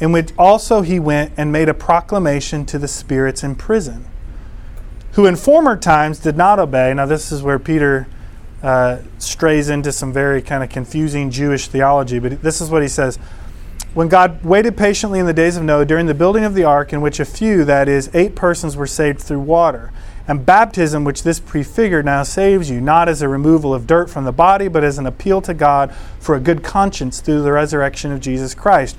in 0.01 0.11
which 0.11 0.33
also 0.37 0.81
he 0.81 0.99
went 0.99 1.31
and 1.37 1.49
made 1.49 1.69
a 1.69 1.73
proclamation 1.73 2.65
to 2.65 2.77
the 2.77 2.89
spirits 2.89 3.41
in 3.41 3.55
prison, 3.55 4.03
who 5.19 5.25
in 5.25 5.35
former 5.35 5.75
times 5.75 6.17
did 6.17 6.37
not 6.37 6.59
obey. 6.59 6.93
Now, 6.93 7.05
this 7.05 7.29
is 7.29 7.43
where 7.43 7.59
Peter 7.59 8.07
uh, 8.63 8.99
strays 9.17 9.67
into 9.67 9.91
some 9.91 10.13
very 10.13 10.41
kind 10.41 10.63
of 10.63 10.69
confusing 10.69 11.29
Jewish 11.29 11.67
theology, 11.67 12.19
but 12.19 12.41
this 12.41 12.61
is 12.61 12.69
what 12.69 12.81
he 12.81 12.87
says. 12.87 13.17
When 13.93 14.07
God 14.07 14.41
waited 14.45 14.77
patiently 14.77 15.19
in 15.19 15.25
the 15.25 15.33
days 15.33 15.57
of 15.57 15.63
Noah 15.63 15.85
during 15.85 16.05
the 16.05 16.13
building 16.13 16.45
of 16.45 16.53
the 16.53 16.63
ark, 16.63 16.93
in 16.93 17.01
which 17.01 17.19
a 17.19 17.25
few, 17.25 17.65
that 17.65 17.89
is, 17.89 18.09
eight 18.13 18.33
persons, 18.33 18.77
were 18.77 18.87
saved 18.87 19.19
through 19.19 19.41
water. 19.41 19.91
And 20.25 20.45
baptism, 20.45 21.03
which 21.03 21.23
this 21.23 21.41
prefigured, 21.41 22.05
now 22.05 22.23
saves 22.23 22.69
you, 22.69 22.79
not 22.79 23.09
as 23.09 23.21
a 23.21 23.27
removal 23.27 23.73
of 23.73 23.85
dirt 23.85 24.09
from 24.09 24.23
the 24.23 24.31
body, 24.31 24.69
but 24.69 24.85
as 24.85 24.97
an 24.97 25.05
appeal 25.05 25.41
to 25.41 25.53
God 25.53 25.93
for 26.21 26.33
a 26.33 26.39
good 26.39 26.63
conscience 26.63 27.19
through 27.19 27.41
the 27.41 27.51
resurrection 27.51 28.13
of 28.13 28.21
Jesus 28.21 28.55
Christ, 28.55 28.95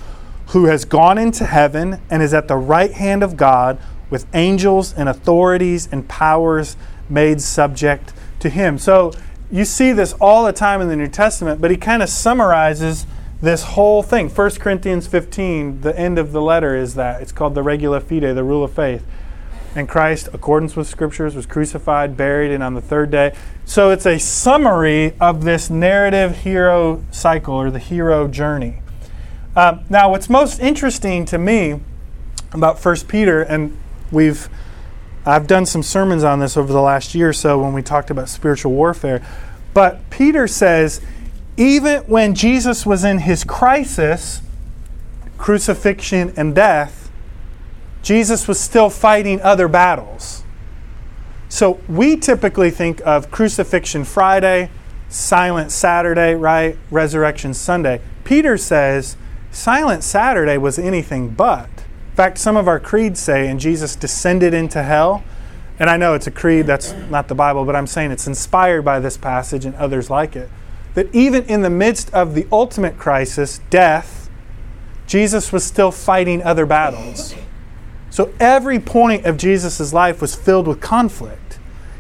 who 0.49 0.67
has 0.67 0.85
gone 0.85 1.17
into 1.17 1.47
heaven 1.47 1.99
and 2.11 2.23
is 2.23 2.35
at 2.35 2.47
the 2.47 2.59
right 2.59 2.93
hand 2.93 3.23
of 3.23 3.39
God 3.39 3.79
with 4.11 4.27
angels 4.35 4.93
and 4.93 5.09
authorities 5.09 5.89
and 5.91 6.09
powers 6.09 6.77
made 7.09 7.41
subject 7.41 8.13
to 8.41 8.49
him. 8.49 8.79
So 8.79 9.13
you 9.51 9.65
see 9.65 9.93
this 9.93 10.13
all 10.15 10.45
the 10.45 10.53
time 10.53 10.81
in 10.81 10.89
the 10.89 10.97
New 10.97 11.09
Testament, 11.09 11.61
but 11.61 11.71
he 11.71 11.77
kind 11.77 12.03
of 12.03 12.09
summarizes 12.09 13.07
this 13.41 13.63
whole 13.63 14.03
thing. 14.03 14.29
1 14.29 14.51
corinthians 14.57 15.07
15 15.07 15.81
the 15.81 15.99
end 15.99 16.19
of 16.19 16.33
the 16.33 16.43
letter 16.43 16.77
is 16.77 16.95
that. 16.95 17.23
It's 17.23 17.33
called 17.33 17.55
the 17.55 17.63
regula 17.63 18.01
fide 18.01 18.23
the 18.23 18.45
rule 18.45 18.65
of 18.65 18.73
faith. 18.73 19.05
And 19.75 19.89
christ 19.89 20.29
accordance 20.33 20.75
with 20.75 20.89
scriptures 20.89 21.37
was 21.37 21.47
crucified 21.47 22.17
buried 22.17 22.51
and 22.51 22.63
on 22.63 22.75
the 22.75 22.81
third 22.81 23.11
day. 23.11 23.35
So 23.65 23.91
it's 23.91 24.07
a 24.07 24.19
summary 24.19 25.15
of 25.21 25.45
this 25.45 25.71
narrative 25.71 26.39
hero 26.39 27.05
cycle 27.13 27.55
or 27.55 27.71
the 27.71 27.79
hero 27.79 28.27
journey. 28.27 28.83
Um, 29.55 29.85
now 29.89 30.11
what's 30.11 30.29
most 30.29 30.61
interesting 30.61 31.25
to 31.27 31.39
me 31.39 31.81
about 32.53 32.79
First 32.79 33.09
Peter, 33.09 33.43
and 33.43 33.79
we've 34.11 34.49
I've 35.27 35.47
done 35.47 35.67
some 35.67 35.83
sermons 35.83 36.25
on 36.25 36.41
this 36.41 36.57
over 36.57 36.73
the 36.73 36.81
last 36.81 37.15
year 37.15 37.29
or 37.29 37.33
so 37.35 37.63
when 37.63 37.75
we 37.75 37.83
talked 37.83 38.11
about 38.11 38.29
spiritual 38.29 38.73
warfare. 38.73 39.25
But 39.75 40.09
Peter 40.09 40.49
says, 40.49 41.01
even 41.57 42.01
when 42.03 42.35
Jesus 42.35 42.87
was 42.87 43.05
in 43.05 43.19
his 43.19 43.45
crisis, 43.45 44.41
crucifixion 45.37 46.33
and 46.37 46.55
death, 46.55 47.11
Jesus 48.03 48.49
was 48.49 48.59
still 48.59 48.89
fighting 48.89 49.43
other 49.43 49.69
battles. 49.69 50.43
So 51.51 51.81
we 51.87 52.17
typically 52.17 52.71
think 52.71 53.03
of 53.05 53.31
crucifixion 53.31 54.05
Friday, 54.05 54.71
silent 55.11 55.71
Saturday, 55.71 56.35
right? 56.35 56.79
Resurrection 56.91 57.53
Sunday. 57.53 58.01
Peter 58.25 58.57
says 58.57 59.17
silent 59.51 60.03
Saturday 60.03 60.57
was 60.57 60.79
anything 60.79 61.29
but 61.29 61.69
fact, 62.15 62.39
some 62.39 62.57
of 62.57 62.69
our 62.69 62.81
creeds 62.81 63.21
say, 63.21 63.49
and 63.49 63.61
Jesus 63.61 63.97
descended 63.97 64.55
into 64.55 64.83
hell. 64.83 65.25
And 65.79 65.89
I 65.89 65.97
know 65.97 66.15
it's 66.15 66.27
a 66.27 66.31
creed, 66.31 66.67
that's 66.67 66.93
not 67.09 67.29
the 67.29 67.35
Bible, 67.35 67.65
but 67.65 67.75
I'm 67.75 67.87
saying 67.87 68.11
it's 68.11 68.27
inspired 68.27 68.83
by 68.83 69.01
this 69.01 69.17
passage 69.17 69.65
and 69.65 69.75
others 69.77 70.11
like 70.11 70.37
it. 70.37 70.51
That 70.95 71.15
even 71.15 71.45
in 71.45 71.63
the 71.63 71.71
midst 71.71 72.13
of 72.13 72.35
the 72.35 72.47
ultimate 72.53 72.99
crisis, 72.99 73.61
death, 73.71 74.29
Jesus 75.07 75.53
was 75.53 75.65
still 75.65 75.91
fighting 75.91 76.43
other 76.43 76.67
battles. 76.67 77.35
So 78.11 78.33
every 78.39 78.79
point 78.79 79.25
of 79.25 79.37
Jesus' 79.37 79.93
life 79.93 80.21
was 80.21 80.35
filled 80.35 80.69
with 80.69 80.81
conflict. 80.81 81.59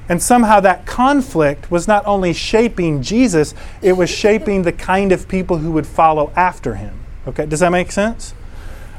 And 0.08 0.20
somehow 0.20 0.58
that 0.60 0.86
conflict 0.86 1.70
was 1.70 1.86
not 1.86 2.04
only 2.04 2.32
shaping 2.32 3.00
Jesus, 3.00 3.54
it 3.80 3.92
was 3.92 4.10
shaping 4.10 4.62
the 4.62 4.72
kind 4.72 5.12
of 5.12 5.28
people 5.28 5.58
who 5.58 5.70
would 5.70 5.86
follow 5.86 6.32
after 6.34 6.74
him. 6.74 7.04
Okay, 7.28 7.46
does 7.46 7.60
that 7.60 7.70
make 7.70 7.92
sense? 7.92 8.34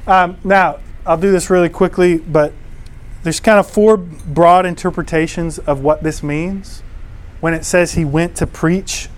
Um, 0.08 0.38
now, 0.44 0.80
I'll 1.04 1.18
do 1.18 1.32
this 1.32 1.50
really 1.50 1.70
quickly, 1.70 2.18
but 2.18 2.54
there's 3.24 3.40
kind 3.40 3.60
of 3.60 3.70
four 3.70 3.98
broad 3.98 4.68
interpretations 4.68 5.58
of 5.58 5.82
what 5.82 6.04
this 6.04 6.22
means. 6.22 6.84
When 7.40 7.56
it 7.56 7.66
says 7.66 7.94
he 7.94 8.06
went 8.06 8.36
to 8.36 8.46
preach 8.46 9.10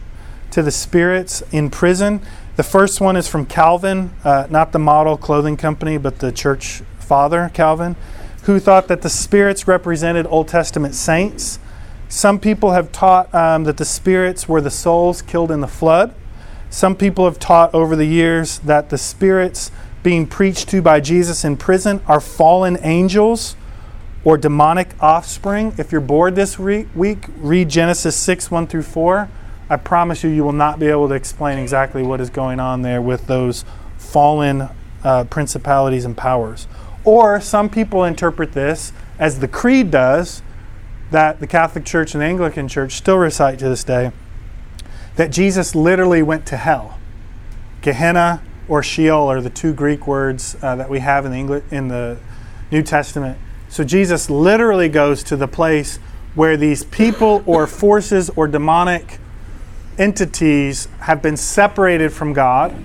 to 0.52 0.62
the 0.62 0.72
spirits 0.72 1.44
in 1.52 1.70
prison, 1.70 2.22
the 2.56 2.64
first 2.64 3.02
one 3.02 3.18
is 3.18 3.28
from 3.28 3.46
Calvin, 3.46 4.14
uh, 4.24 4.48
not 4.50 4.72
the 4.72 4.80
model 4.80 5.18
clothing 5.18 5.58
company, 5.58 5.98
but 5.98 6.20
the 6.20 6.32
church 6.32 6.84
father, 7.00 7.52
Calvin, 7.54 7.98
who 8.44 8.60
thought 8.60 8.88
that 8.88 9.02
the 9.02 9.10
spirits 9.10 9.68
represented 9.68 10.26
Old 10.28 10.48
Testament 10.48 10.96
saints. 10.96 11.60
Some 12.08 12.40
people 12.40 12.72
have 12.72 12.94
taught 12.94 13.34
um, 13.36 13.66
that 13.66 13.76
the 13.76 13.86
spirits 13.86 14.48
were 14.48 14.62
the 14.62 14.72
souls 14.72 15.22
killed 15.22 15.52
in 15.52 15.60
the 15.60 15.68
flood. 15.68 16.14
Some 16.70 16.96
people 16.96 17.26
have 17.26 17.40
taught 17.40 17.74
over 17.74 17.96
the 17.96 18.06
years 18.06 18.60
that 18.60 18.90
the 18.90 18.98
spirits 18.98 19.70
being 20.04 20.28
preached 20.28 20.70
to 20.70 20.82
by 20.82 21.00
Jesus 21.00 21.44
in 21.44 21.58
prison 21.58 22.02
are 22.08 22.20
fallen 22.20 22.78
angels 22.82 23.56
or 24.24 24.38
demonic 24.38 24.90
offspring. 25.00 25.74
If 25.78 25.92
you're 25.92 26.02
bored 26.02 26.36
this 26.36 26.60
re- 26.60 26.88
week, 26.94 27.26
read 27.38 27.70
Genesis 27.70 28.16
6 28.16 28.52
1 28.52 28.68
through 28.68 28.84
4. 28.84 29.30
I 29.70 29.78
promise 29.78 30.24
you, 30.24 30.30
you 30.30 30.44
will 30.44 30.52
not 30.52 30.78
be 30.78 30.88
able 30.88 31.08
to 31.08 31.16
explain 31.16 31.58
exactly 31.58 32.04
what 32.04 32.22
is 32.22 32.30
going 32.30 32.60
on 32.60 32.82
there 32.82 33.02
with 33.02 33.28
those 33.28 33.64
fallen 33.98 34.70
uh, 35.04 35.24
principalities 35.26 36.06
and 36.06 36.16
powers. 36.16 36.68
Or 37.06 37.42
some 37.42 37.70
people 37.70 38.04
interpret 38.04 38.52
this 38.52 38.92
as 39.18 39.40
the 39.40 39.48
Creed 39.48 39.90
does, 39.90 40.42
that 41.12 41.40
the 41.40 41.48
Catholic 41.48 41.86
Church 41.86 42.14
and 42.14 42.22
the 42.22 42.26
Anglican 42.26 42.68
Church 42.68 42.94
still 42.94 43.18
recite 43.18 43.60
to 43.60 43.70
this 43.70 43.84
day, 43.84 44.12
that 45.16 45.32
Jesus 45.32 45.76
literally 45.76 46.22
went 46.22 46.46
to 46.48 46.58
hell. 46.58 46.98
Gehenna 47.82 48.42
or 48.68 48.82
Sheol 48.84 49.30
are 49.30 49.42
the 49.42 49.50
two 49.50 49.74
Greek 49.74 50.08
words 50.08 50.56
uh, 50.62 50.76
that 50.76 50.90
we 50.90 51.00
have 51.00 51.26
in 51.26 51.32
the, 51.32 51.38
English, 51.38 51.64
in 51.72 51.88
the 51.88 52.18
New 52.72 52.84
Testament. 52.84 53.38
So 53.70 53.84
Jesus 53.84 54.30
literally 54.30 54.90
goes 54.90 55.24
to 55.24 55.36
the 55.36 55.48
place 55.48 55.98
where 56.36 56.58
these 56.58 56.84
people 56.84 57.44
or 57.46 57.68
forces 57.68 58.30
or 58.36 58.48
demonic 58.48 59.20
entities 59.98 60.88
have 61.02 61.22
been 61.22 61.38
separated 61.38 62.12
from 62.12 62.34
God. 62.34 62.84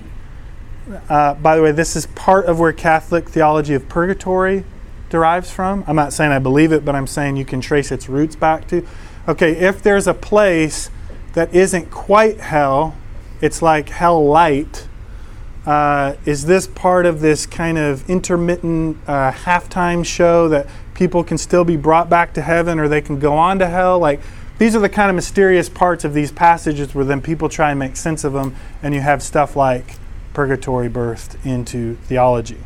Uh, 1.07 1.35
by 1.35 1.55
the 1.55 1.61
way, 1.61 1.71
this 1.71 1.95
is 1.95 2.07
part 2.07 2.45
of 2.45 2.59
where 2.59 2.73
Catholic 2.73 3.29
theology 3.29 3.73
of 3.73 3.87
purgatory 3.87 4.63
derives 5.09 5.51
from. 5.51 5.83
I'm 5.87 5.95
not 5.95 6.13
saying 6.13 6.31
I 6.31 6.39
believe 6.39 6.71
it, 6.71 6.83
but 6.85 6.95
I'm 6.95 7.07
saying 7.07 7.37
you 7.37 7.45
can 7.45 7.61
trace 7.61 7.91
its 7.91 8.09
roots 8.09 8.35
back 8.35 8.67
to. 8.69 8.85
Okay, 9.27 9.51
if 9.55 9.81
there's 9.81 10.07
a 10.07 10.13
place 10.13 10.89
that 11.33 11.53
isn't 11.53 11.91
quite 11.91 12.39
hell, 12.39 12.95
it's 13.41 13.61
like 13.61 13.89
hell 13.89 14.25
light 14.25 14.87
uh, 15.69 16.15
is 16.25 16.47
this 16.47 16.65
part 16.65 17.05
of 17.05 17.19
this 17.19 17.45
kind 17.45 17.77
of 17.77 18.09
intermittent 18.09 18.97
uh, 19.05 19.31
halftime 19.31 20.03
show 20.03 20.49
that 20.49 20.65
people 20.95 21.23
can 21.23 21.37
still 21.37 21.63
be 21.63 21.77
brought 21.77 22.09
back 22.09 22.33
to 22.33 22.41
heaven 22.41 22.79
or 22.79 22.87
they 22.87 23.01
can 23.01 23.19
go 23.19 23.35
on 23.35 23.59
to 23.59 23.67
hell? 23.67 23.99
Like, 23.99 24.19
these 24.57 24.75
are 24.75 24.79
the 24.79 24.89
kind 24.89 25.11
of 25.11 25.15
mysterious 25.15 25.69
parts 25.69 26.03
of 26.03 26.15
these 26.15 26.31
passages 26.31 26.95
where 26.95 27.05
then 27.05 27.21
people 27.21 27.49
try 27.49 27.69
and 27.69 27.77
make 27.77 27.97
sense 27.97 28.23
of 28.23 28.33
them, 28.33 28.55
and 28.81 28.95
you 28.95 29.01
have 29.01 29.21
stuff 29.21 29.55
like 29.55 29.97
purgatory 30.33 30.89
birthed 30.89 31.37
into 31.45 31.97
theology. 31.97 32.57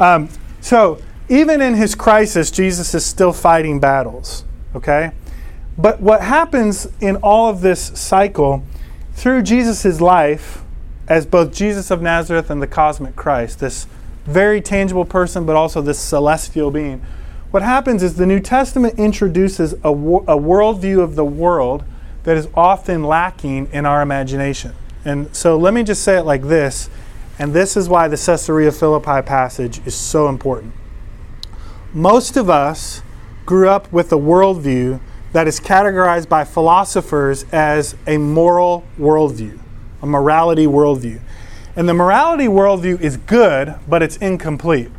Um, 0.00 0.28
so, 0.60 1.00
even 1.28 1.60
in 1.60 1.74
his 1.74 1.94
crisis, 1.94 2.50
Jesus 2.50 2.96
is 2.96 3.06
still 3.06 3.32
fighting 3.32 3.78
battles, 3.78 4.44
okay? 4.74 5.12
But 5.78 6.00
what 6.00 6.22
happens 6.22 6.88
in 7.00 7.14
all 7.18 7.48
of 7.48 7.60
this 7.60 7.80
cycle 7.80 8.64
through 9.12 9.42
Jesus' 9.42 10.00
life, 10.00 10.64
as 11.08 11.24
both 11.24 11.52
Jesus 11.52 11.90
of 11.90 12.02
Nazareth 12.02 12.50
and 12.50 12.60
the 12.60 12.66
cosmic 12.66 13.16
Christ, 13.16 13.60
this 13.60 13.86
very 14.26 14.60
tangible 14.60 15.06
person, 15.06 15.46
but 15.46 15.56
also 15.56 15.80
this 15.80 15.98
celestial 15.98 16.70
being. 16.70 17.02
What 17.50 17.62
happens 17.62 18.02
is 18.02 18.16
the 18.16 18.26
New 18.26 18.40
Testament 18.40 18.98
introduces 18.98 19.72
a, 19.72 19.88
a 19.88 20.36
worldview 20.36 21.02
of 21.02 21.16
the 21.16 21.24
world 21.24 21.82
that 22.24 22.36
is 22.36 22.46
often 22.54 23.04
lacking 23.04 23.70
in 23.72 23.86
our 23.86 24.02
imagination. 24.02 24.74
And 25.02 25.34
so 25.34 25.56
let 25.56 25.72
me 25.72 25.82
just 25.82 26.02
say 26.02 26.18
it 26.18 26.24
like 26.24 26.42
this, 26.42 26.90
and 27.38 27.54
this 27.54 27.74
is 27.74 27.88
why 27.88 28.06
the 28.08 28.18
Caesarea 28.18 28.70
Philippi 28.70 29.22
passage 29.22 29.80
is 29.86 29.94
so 29.94 30.28
important. 30.28 30.74
Most 31.94 32.36
of 32.36 32.50
us 32.50 33.00
grew 33.46 33.70
up 33.70 33.90
with 33.90 34.12
a 34.12 34.16
worldview 34.16 35.00
that 35.32 35.48
is 35.48 35.58
categorized 35.58 36.28
by 36.28 36.44
philosophers 36.44 37.46
as 37.50 37.96
a 38.06 38.18
moral 38.18 38.84
worldview 38.98 39.58
a 40.02 40.06
morality 40.06 40.66
worldview. 40.66 41.20
And 41.76 41.88
the 41.88 41.94
morality 41.94 42.46
worldview 42.46 43.00
is 43.00 43.16
good, 43.16 43.74
but 43.88 44.02
it's 44.02 44.16
incomplete. 44.16 44.90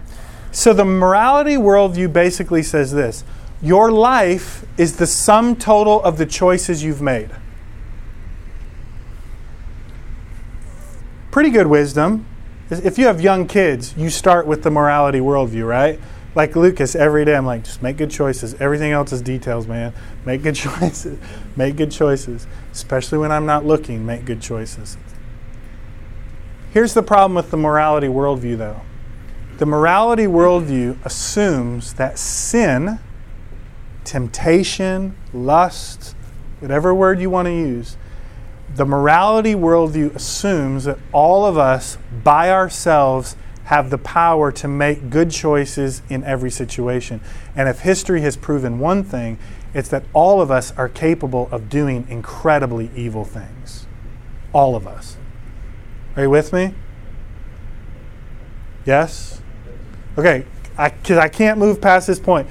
So 0.51 0.73
the 0.73 0.85
morality 0.85 1.55
worldview 1.55 2.11
basically 2.11 2.63
says 2.63 2.91
this 2.91 3.23
your 3.61 3.91
life 3.91 4.65
is 4.77 4.97
the 4.97 5.05
sum 5.05 5.55
total 5.55 6.01
of 6.03 6.17
the 6.17 6.25
choices 6.25 6.83
you've 6.83 7.01
made. 7.01 7.29
Pretty 11.31 11.49
good 11.49 11.67
wisdom. 11.67 12.25
If 12.69 12.97
you 12.97 13.07
have 13.07 13.19
young 13.19 13.47
kids, 13.47 13.93
you 13.97 14.09
start 14.09 14.47
with 14.47 14.63
the 14.63 14.71
morality 14.71 15.19
worldview, 15.19 15.67
right? 15.67 15.99
Like 16.35 16.55
Lucas, 16.55 16.95
every 16.95 17.25
day 17.25 17.35
I'm 17.35 17.45
like, 17.45 17.63
just 17.63 17.81
make 17.81 17.97
good 17.97 18.11
choices. 18.11 18.53
Everything 18.61 18.91
else 18.91 19.11
is 19.11 19.21
details, 19.21 19.67
man. 19.67 19.93
Make 20.25 20.43
good 20.43 20.55
choices. 20.55 21.19
make 21.55 21.75
good 21.75 21.91
choices. 21.91 22.47
Especially 22.79 23.17
when 23.17 23.29
I'm 23.29 23.45
not 23.45 23.65
looking, 23.65 24.05
make 24.05 24.23
good 24.23 24.41
choices. 24.41 24.97
Here's 26.71 26.93
the 26.93 27.03
problem 27.03 27.35
with 27.35 27.51
the 27.51 27.57
morality 27.57 28.07
worldview, 28.07 28.57
though. 28.57 28.79
The 29.57 29.65
morality 29.65 30.23
worldview 30.23 31.03
assumes 31.03 31.95
that 31.95 32.17
sin, 32.17 32.99
temptation, 34.05 35.17
lust, 35.33 36.15
whatever 36.61 36.95
word 36.95 37.19
you 37.19 37.29
want 37.29 37.47
to 37.47 37.51
use, 37.51 37.97
the 38.73 38.85
morality 38.85 39.55
worldview 39.55 40.15
assumes 40.15 40.85
that 40.85 40.99
all 41.11 41.45
of 41.45 41.57
us 41.57 41.97
by 42.23 42.49
ourselves 42.49 43.35
have 43.65 43.89
the 43.89 43.97
power 43.97 44.53
to 44.53 44.69
make 44.69 45.09
good 45.09 45.31
choices 45.31 46.01
in 46.07 46.23
every 46.23 46.49
situation. 46.49 47.19
And 47.57 47.67
if 47.67 47.81
history 47.81 48.21
has 48.21 48.37
proven 48.37 48.79
one 48.79 49.03
thing, 49.03 49.37
it's 49.73 49.89
that 49.89 50.03
all 50.13 50.41
of 50.41 50.49
us 50.49 50.71
are 50.77 50.89
capable 50.89 51.47
of 51.51 51.69
doing 51.69 52.07
incredibly 52.09 52.89
evil 52.95 53.23
things. 53.23 53.85
All 54.53 54.75
of 54.75 54.87
us. 54.87 55.17
Are 56.15 56.23
you 56.23 56.29
with 56.29 56.51
me? 56.51 56.73
Yes? 58.85 59.41
Okay, 60.17 60.45
because 60.71 61.17
I, 61.17 61.23
I 61.25 61.29
can't 61.29 61.59
move 61.59 61.81
past 61.81 62.07
this 62.07 62.19
point. 62.19 62.47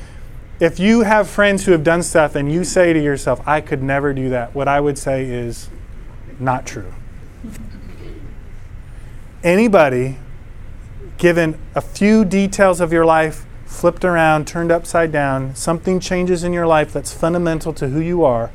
If 0.60 0.78
you 0.78 1.02
have 1.02 1.28
friends 1.28 1.64
who 1.64 1.72
have 1.72 1.84
done 1.84 2.02
stuff 2.02 2.34
and 2.34 2.50
you 2.50 2.64
say 2.64 2.92
to 2.92 3.02
yourself, 3.02 3.40
I 3.46 3.60
could 3.60 3.82
never 3.82 4.12
do 4.12 4.28
that, 4.30 4.54
what 4.54 4.68
I 4.68 4.80
would 4.80 4.98
say 4.98 5.24
is 5.24 5.68
not 6.38 6.66
true. 6.66 6.94
Anybody 9.42 10.18
given 11.16 11.58
a 11.74 11.80
few 11.80 12.24
details 12.24 12.80
of 12.80 12.92
your 12.92 13.04
life 13.04 13.44
flipped 13.68 14.04
around, 14.04 14.48
turned 14.48 14.72
upside 14.72 15.12
down, 15.12 15.54
something 15.54 16.00
changes 16.00 16.42
in 16.42 16.52
your 16.52 16.66
life 16.66 16.92
that's 16.92 17.12
fundamental 17.12 17.72
to 17.74 17.88
who 17.88 18.00
you 18.00 18.24
are 18.24 18.50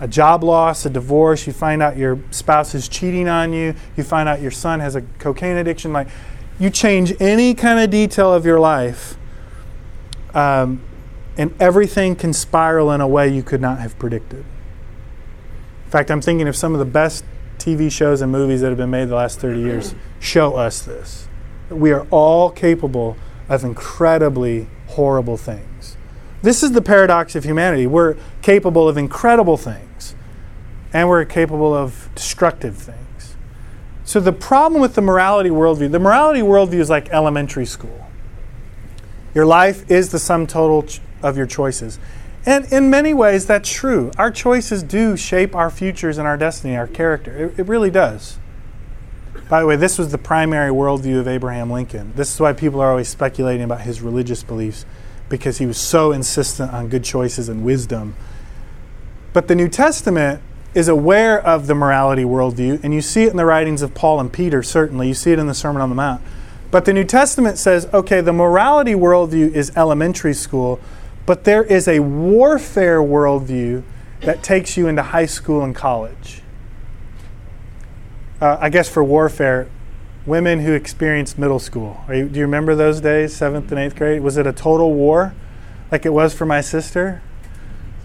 a 0.00 0.08
job 0.08 0.42
loss, 0.42 0.86
a 0.86 0.90
divorce, 0.90 1.46
you 1.46 1.52
find 1.52 1.82
out 1.82 1.96
your 1.96 2.18
spouse 2.30 2.74
is 2.74 2.88
cheating 2.88 3.28
on 3.28 3.52
you, 3.52 3.74
you 3.96 4.02
find 4.02 4.28
out 4.30 4.40
your 4.40 4.50
son 4.50 4.80
has 4.80 4.96
a 4.96 5.02
cocaine 5.18 5.58
addiction, 5.58 5.92
like 5.92 6.08
you 6.58 6.70
change 6.70 7.12
any 7.20 7.54
kind 7.54 7.78
of 7.78 7.90
detail 7.90 8.32
of 8.32 8.46
your 8.46 8.58
life, 8.58 9.16
um, 10.32 10.82
and 11.36 11.54
everything 11.60 12.16
can 12.16 12.32
spiral 12.32 12.90
in 12.92 13.02
a 13.02 13.06
way 13.06 13.28
you 13.28 13.42
could 13.42 13.60
not 13.60 13.78
have 13.78 13.98
predicted. 13.98 14.44
In 15.84 15.90
fact, 15.90 16.10
I'm 16.10 16.22
thinking 16.22 16.48
of 16.48 16.56
some 16.56 16.72
of 16.72 16.78
the 16.78 16.86
best 16.86 17.24
TV 17.58 17.92
shows 17.92 18.22
and 18.22 18.32
movies 18.32 18.62
that 18.62 18.68
have 18.68 18.78
been 18.78 18.90
made 18.90 19.10
the 19.10 19.16
last 19.16 19.38
30 19.38 19.60
years 19.60 19.94
show 20.18 20.56
us 20.56 20.80
this. 20.80 21.28
We 21.68 21.92
are 21.92 22.06
all 22.10 22.50
capable 22.50 23.18
of 23.50 23.64
incredibly 23.64 24.68
horrible 24.86 25.36
things. 25.36 25.96
This 26.40 26.62
is 26.62 26.72
the 26.72 26.80
paradox 26.80 27.34
of 27.34 27.44
humanity. 27.44 27.86
We're 27.86 28.16
capable 28.40 28.88
of 28.88 28.96
incredible 28.96 29.58
things, 29.58 30.14
and 30.94 31.08
we're 31.08 31.26
capable 31.26 31.74
of 31.74 32.08
destructive 32.14 32.76
things. 32.78 33.36
So, 34.04 34.20
the 34.20 34.32
problem 34.32 34.80
with 34.80 34.94
the 34.94 35.02
morality 35.02 35.50
worldview 35.50 35.90
the 35.90 35.98
morality 35.98 36.40
worldview 36.40 36.80
is 36.80 36.88
like 36.88 37.10
elementary 37.10 37.66
school. 37.66 38.06
Your 39.34 39.46
life 39.46 39.88
is 39.90 40.10
the 40.10 40.18
sum 40.18 40.46
total 40.46 40.86
of 41.22 41.36
your 41.36 41.46
choices. 41.46 41.98
And 42.46 42.72
in 42.72 42.88
many 42.88 43.12
ways, 43.12 43.46
that's 43.46 43.70
true. 43.70 44.10
Our 44.16 44.30
choices 44.30 44.82
do 44.82 45.16
shape 45.16 45.54
our 45.54 45.70
futures 45.70 46.16
and 46.16 46.26
our 46.26 46.38
destiny, 46.38 46.74
our 46.74 46.86
character. 46.86 47.36
It, 47.46 47.60
it 47.60 47.66
really 47.68 47.90
does. 47.90 48.39
By 49.50 49.58
the 49.58 49.66
way, 49.66 49.74
this 49.74 49.98
was 49.98 50.12
the 50.12 50.16
primary 50.18 50.70
worldview 50.70 51.18
of 51.18 51.26
Abraham 51.26 51.72
Lincoln. 51.72 52.12
This 52.14 52.32
is 52.32 52.38
why 52.38 52.52
people 52.52 52.80
are 52.80 52.90
always 52.90 53.08
speculating 53.08 53.64
about 53.64 53.80
his 53.80 54.00
religious 54.00 54.44
beliefs, 54.44 54.86
because 55.28 55.58
he 55.58 55.66
was 55.66 55.76
so 55.76 56.12
insistent 56.12 56.72
on 56.72 56.86
good 56.86 57.02
choices 57.02 57.48
and 57.48 57.64
wisdom. 57.64 58.14
But 59.32 59.48
the 59.48 59.56
New 59.56 59.68
Testament 59.68 60.40
is 60.72 60.86
aware 60.86 61.44
of 61.44 61.66
the 61.66 61.74
morality 61.74 62.22
worldview, 62.22 62.84
and 62.84 62.94
you 62.94 63.00
see 63.00 63.24
it 63.24 63.32
in 63.32 63.36
the 63.36 63.44
writings 63.44 63.82
of 63.82 63.92
Paul 63.92 64.20
and 64.20 64.32
Peter, 64.32 64.62
certainly. 64.62 65.08
You 65.08 65.14
see 65.14 65.32
it 65.32 65.40
in 65.40 65.48
the 65.48 65.54
Sermon 65.54 65.82
on 65.82 65.88
the 65.88 65.96
Mount. 65.96 66.22
But 66.70 66.84
the 66.84 66.92
New 66.92 67.02
Testament 67.02 67.58
says 67.58 67.88
okay, 67.92 68.20
the 68.20 68.32
morality 68.32 68.94
worldview 68.94 69.52
is 69.52 69.72
elementary 69.76 70.32
school, 70.32 70.78
but 71.26 71.42
there 71.42 71.64
is 71.64 71.88
a 71.88 71.98
warfare 71.98 73.00
worldview 73.00 73.82
that 74.20 74.44
takes 74.44 74.76
you 74.76 74.86
into 74.86 75.02
high 75.02 75.26
school 75.26 75.64
and 75.64 75.74
college 75.74 76.42
uh, 78.40 78.56
I 78.60 78.70
guess 78.70 78.88
for 78.88 79.04
warfare, 79.04 79.68
women 80.26 80.60
who 80.60 80.72
experienced 80.72 81.38
middle 81.38 81.58
school. 81.58 82.00
You, 82.08 82.28
do 82.28 82.38
you 82.38 82.44
remember 82.44 82.74
those 82.74 83.00
days, 83.00 83.34
seventh 83.34 83.70
and 83.70 83.80
eighth 83.80 83.96
grade? 83.96 84.22
Was 84.22 84.36
it 84.36 84.46
a 84.46 84.52
total 84.52 84.94
war 84.94 85.34
like 85.90 86.06
it 86.06 86.10
was 86.10 86.34
for 86.34 86.46
my 86.46 86.60
sister? 86.60 87.22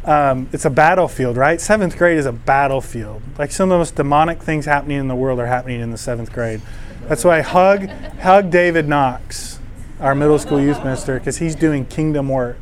Um, 0.04 0.50
it's 0.54 0.66
a 0.66 0.70
battlefield, 0.70 1.36
right? 1.36 1.60
Seventh 1.60 1.98
grade 1.98 2.18
is 2.18 2.26
a 2.26 2.32
battlefield. 2.32 3.24
Like 3.40 3.52
some 3.52 3.72
of 3.72 3.76
the 3.76 3.80
most 3.80 3.96
demonic 3.96 4.42
things 4.42 4.66
happening 4.66 5.00
in 5.00 5.08
the 5.08 5.16
world 5.16 5.40
are 5.40 5.48
happening 5.48 5.82
in 5.82 5.92
the 5.92 5.98
seventh 5.98 6.32
grade. 6.32 6.62
That's 7.08 7.24
why 7.24 7.40
I 7.40 7.42
hug, 7.42 7.88
hug 8.20 8.52
David 8.52 8.88
Knox, 8.88 9.60
our 10.00 10.14
middle 10.14 10.38
school 10.38 10.62
youth 10.62 10.84
minister, 10.84 11.18
because 11.18 11.38
he's 11.38 11.56
doing 11.56 11.86
kingdom 11.86 12.30
work. 12.30 12.58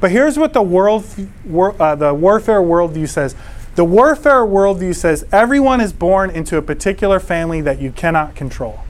But 0.00 0.10
here's 0.10 0.38
what 0.38 0.52
the 0.52 0.62
world, 0.62 1.04
uh, 1.50 1.94
the 1.94 2.14
warfare 2.14 2.60
worldview 2.60 3.08
says: 3.08 3.34
the 3.78 3.84
warfare 3.84 4.44
worldview 4.44 4.92
says 4.92 5.24
everyone 5.30 5.80
is 5.80 5.92
born 5.92 6.30
into 6.30 6.56
a 6.56 6.62
particular 6.62 7.20
family 7.20 7.60
that 7.60 7.80
you 7.80 7.92
cannot 7.92 8.34
control. 8.34 8.80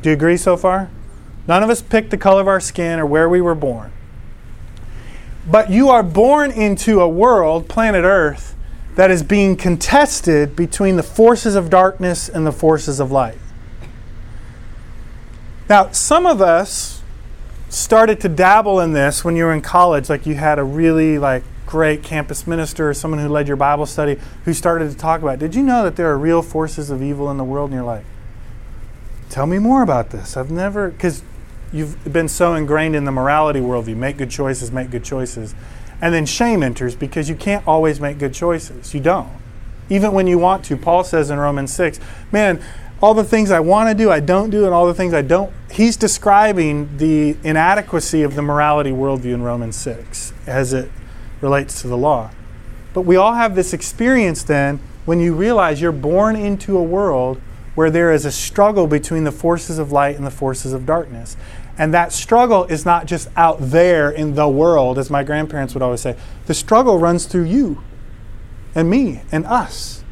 Do 0.00 0.10
you 0.10 0.14
agree 0.14 0.36
so 0.36 0.56
far? 0.56 0.90
None 1.48 1.64
of 1.64 1.68
us 1.68 1.82
picked 1.82 2.10
the 2.10 2.16
color 2.16 2.40
of 2.40 2.46
our 2.46 2.60
skin 2.60 3.00
or 3.00 3.06
where 3.06 3.28
we 3.28 3.40
were 3.40 3.56
born. 3.56 3.90
But 5.50 5.72
you 5.72 5.88
are 5.88 6.04
born 6.04 6.52
into 6.52 7.00
a 7.00 7.08
world, 7.08 7.68
planet 7.68 8.04
Earth, 8.04 8.54
that 8.94 9.10
is 9.10 9.24
being 9.24 9.56
contested 9.56 10.54
between 10.54 10.94
the 10.94 11.02
forces 11.02 11.56
of 11.56 11.68
darkness 11.68 12.28
and 12.28 12.46
the 12.46 12.52
forces 12.52 13.00
of 13.00 13.10
light. 13.10 13.38
Now, 15.68 15.90
some 15.90 16.26
of 16.26 16.40
us 16.40 17.02
started 17.68 18.20
to 18.20 18.28
dabble 18.28 18.78
in 18.78 18.92
this 18.92 19.24
when 19.24 19.34
you 19.34 19.46
were 19.46 19.52
in 19.52 19.62
college, 19.62 20.08
like 20.08 20.26
you 20.26 20.36
had 20.36 20.60
a 20.60 20.64
really 20.64 21.18
like 21.18 21.42
great 21.68 22.02
campus 22.02 22.46
minister 22.46 22.94
someone 22.94 23.20
who 23.20 23.28
led 23.28 23.46
your 23.46 23.56
Bible 23.56 23.84
study 23.84 24.18
who 24.44 24.54
started 24.54 24.90
to 24.90 24.96
talk 24.96 25.20
about, 25.20 25.38
did 25.38 25.54
you 25.54 25.62
know 25.62 25.84
that 25.84 25.96
there 25.96 26.10
are 26.10 26.16
real 26.16 26.40
forces 26.40 26.88
of 26.88 27.02
evil 27.02 27.30
in 27.30 27.36
the 27.36 27.44
world? 27.44 27.68
And 27.70 27.76
you're 27.76 27.84
like, 27.84 28.06
tell 29.28 29.46
me 29.46 29.58
more 29.58 29.82
about 29.82 30.08
this. 30.08 30.34
I've 30.34 30.50
never, 30.50 30.90
because 30.90 31.22
you've 31.70 32.10
been 32.10 32.28
so 32.28 32.54
ingrained 32.54 32.96
in 32.96 33.04
the 33.04 33.12
morality 33.12 33.60
worldview 33.60 33.96
make 33.96 34.16
good 34.16 34.30
choices, 34.30 34.72
make 34.72 34.90
good 34.90 35.04
choices. 35.04 35.54
And 36.00 36.14
then 36.14 36.24
shame 36.24 36.62
enters 36.62 36.96
because 36.96 37.28
you 37.28 37.34
can't 37.34 37.66
always 37.68 38.00
make 38.00 38.18
good 38.18 38.32
choices. 38.32 38.94
You 38.94 39.00
don't. 39.00 39.28
Even 39.90 40.12
when 40.12 40.26
you 40.26 40.38
want 40.38 40.64
to. 40.66 40.76
Paul 40.76 41.04
says 41.04 41.28
in 41.28 41.38
Romans 41.38 41.70
6, 41.74 42.00
man, 42.32 42.62
all 43.02 43.12
the 43.12 43.24
things 43.24 43.50
I 43.50 43.60
want 43.60 43.90
to 43.90 43.94
do, 43.94 44.10
I 44.10 44.20
don't 44.20 44.48
do, 44.48 44.64
and 44.64 44.72
all 44.72 44.86
the 44.86 44.94
things 44.94 45.12
I 45.12 45.22
don't. 45.22 45.52
He's 45.70 45.98
describing 45.98 46.96
the 46.96 47.36
inadequacy 47.44 48.22
of 48.22 48.36
the 48.36 48.42
morality 48.42 48.90
worldview 48.90 49.34
in 49.34 49.42
Romans 49.42 49.76
6 49.76 50.32
as 50.46 50.72
it 50.72 50.90
relates 51.40 51.80
to 51.82 51.88
the 51.88 51.96
law. 51.96 52.30
But 52.94 53.02
we 53.02 53.16
all 53.16 53.34
have 53.34 53.54
this 53.54 53.72
experience 53.72 54.42
then 54.42 54.80
when 55.04 55.20
you 55.20 55.34
realize 55.34 55.80
you're 55.80 55.92
born 55.92 56.36
into 56.36 56.76
a 56.76 56.82
world 56.82 57.40
where 57.74 57.90
there 57.90 58.12
is 58.12 58.24
a 58.24 58.32
struggle 58.32 58.88
between 58.88 59.22
the 59.24 59.30
forces 59.30 59.78
of 59.78 59.92
light 59.92 60.16
and 60.16 60.26
the 60.26 60.32
forces 60.32 60.72
of 60.72 60.84
darkness. 60.84 61.36
And 61.78 61.94
that 61.94 62.12
struggle 62.12 62.64
is 62.64 62.84
not 62.84 63.06
just 63.06 63.28
out 63.36 63.58
there 63.60 64.10
in 64.10 64.34
the 64.34 64.48
world, 64.48 64.98
as 64.98 65.10
my 65.10 65.22
grandparents 65.22 65.74
would 65.74 65.82
always 65.82 66.00
say. 66.00 66.16
The 66.46 66.54
struggle 66.54 66.98
runs 66.98 67.26
through 67.26 67.44
you 67.44 67.80
and 68.74 68.90
me 68.90 69.22
and 69.30 69.46
us. 69.46 70.02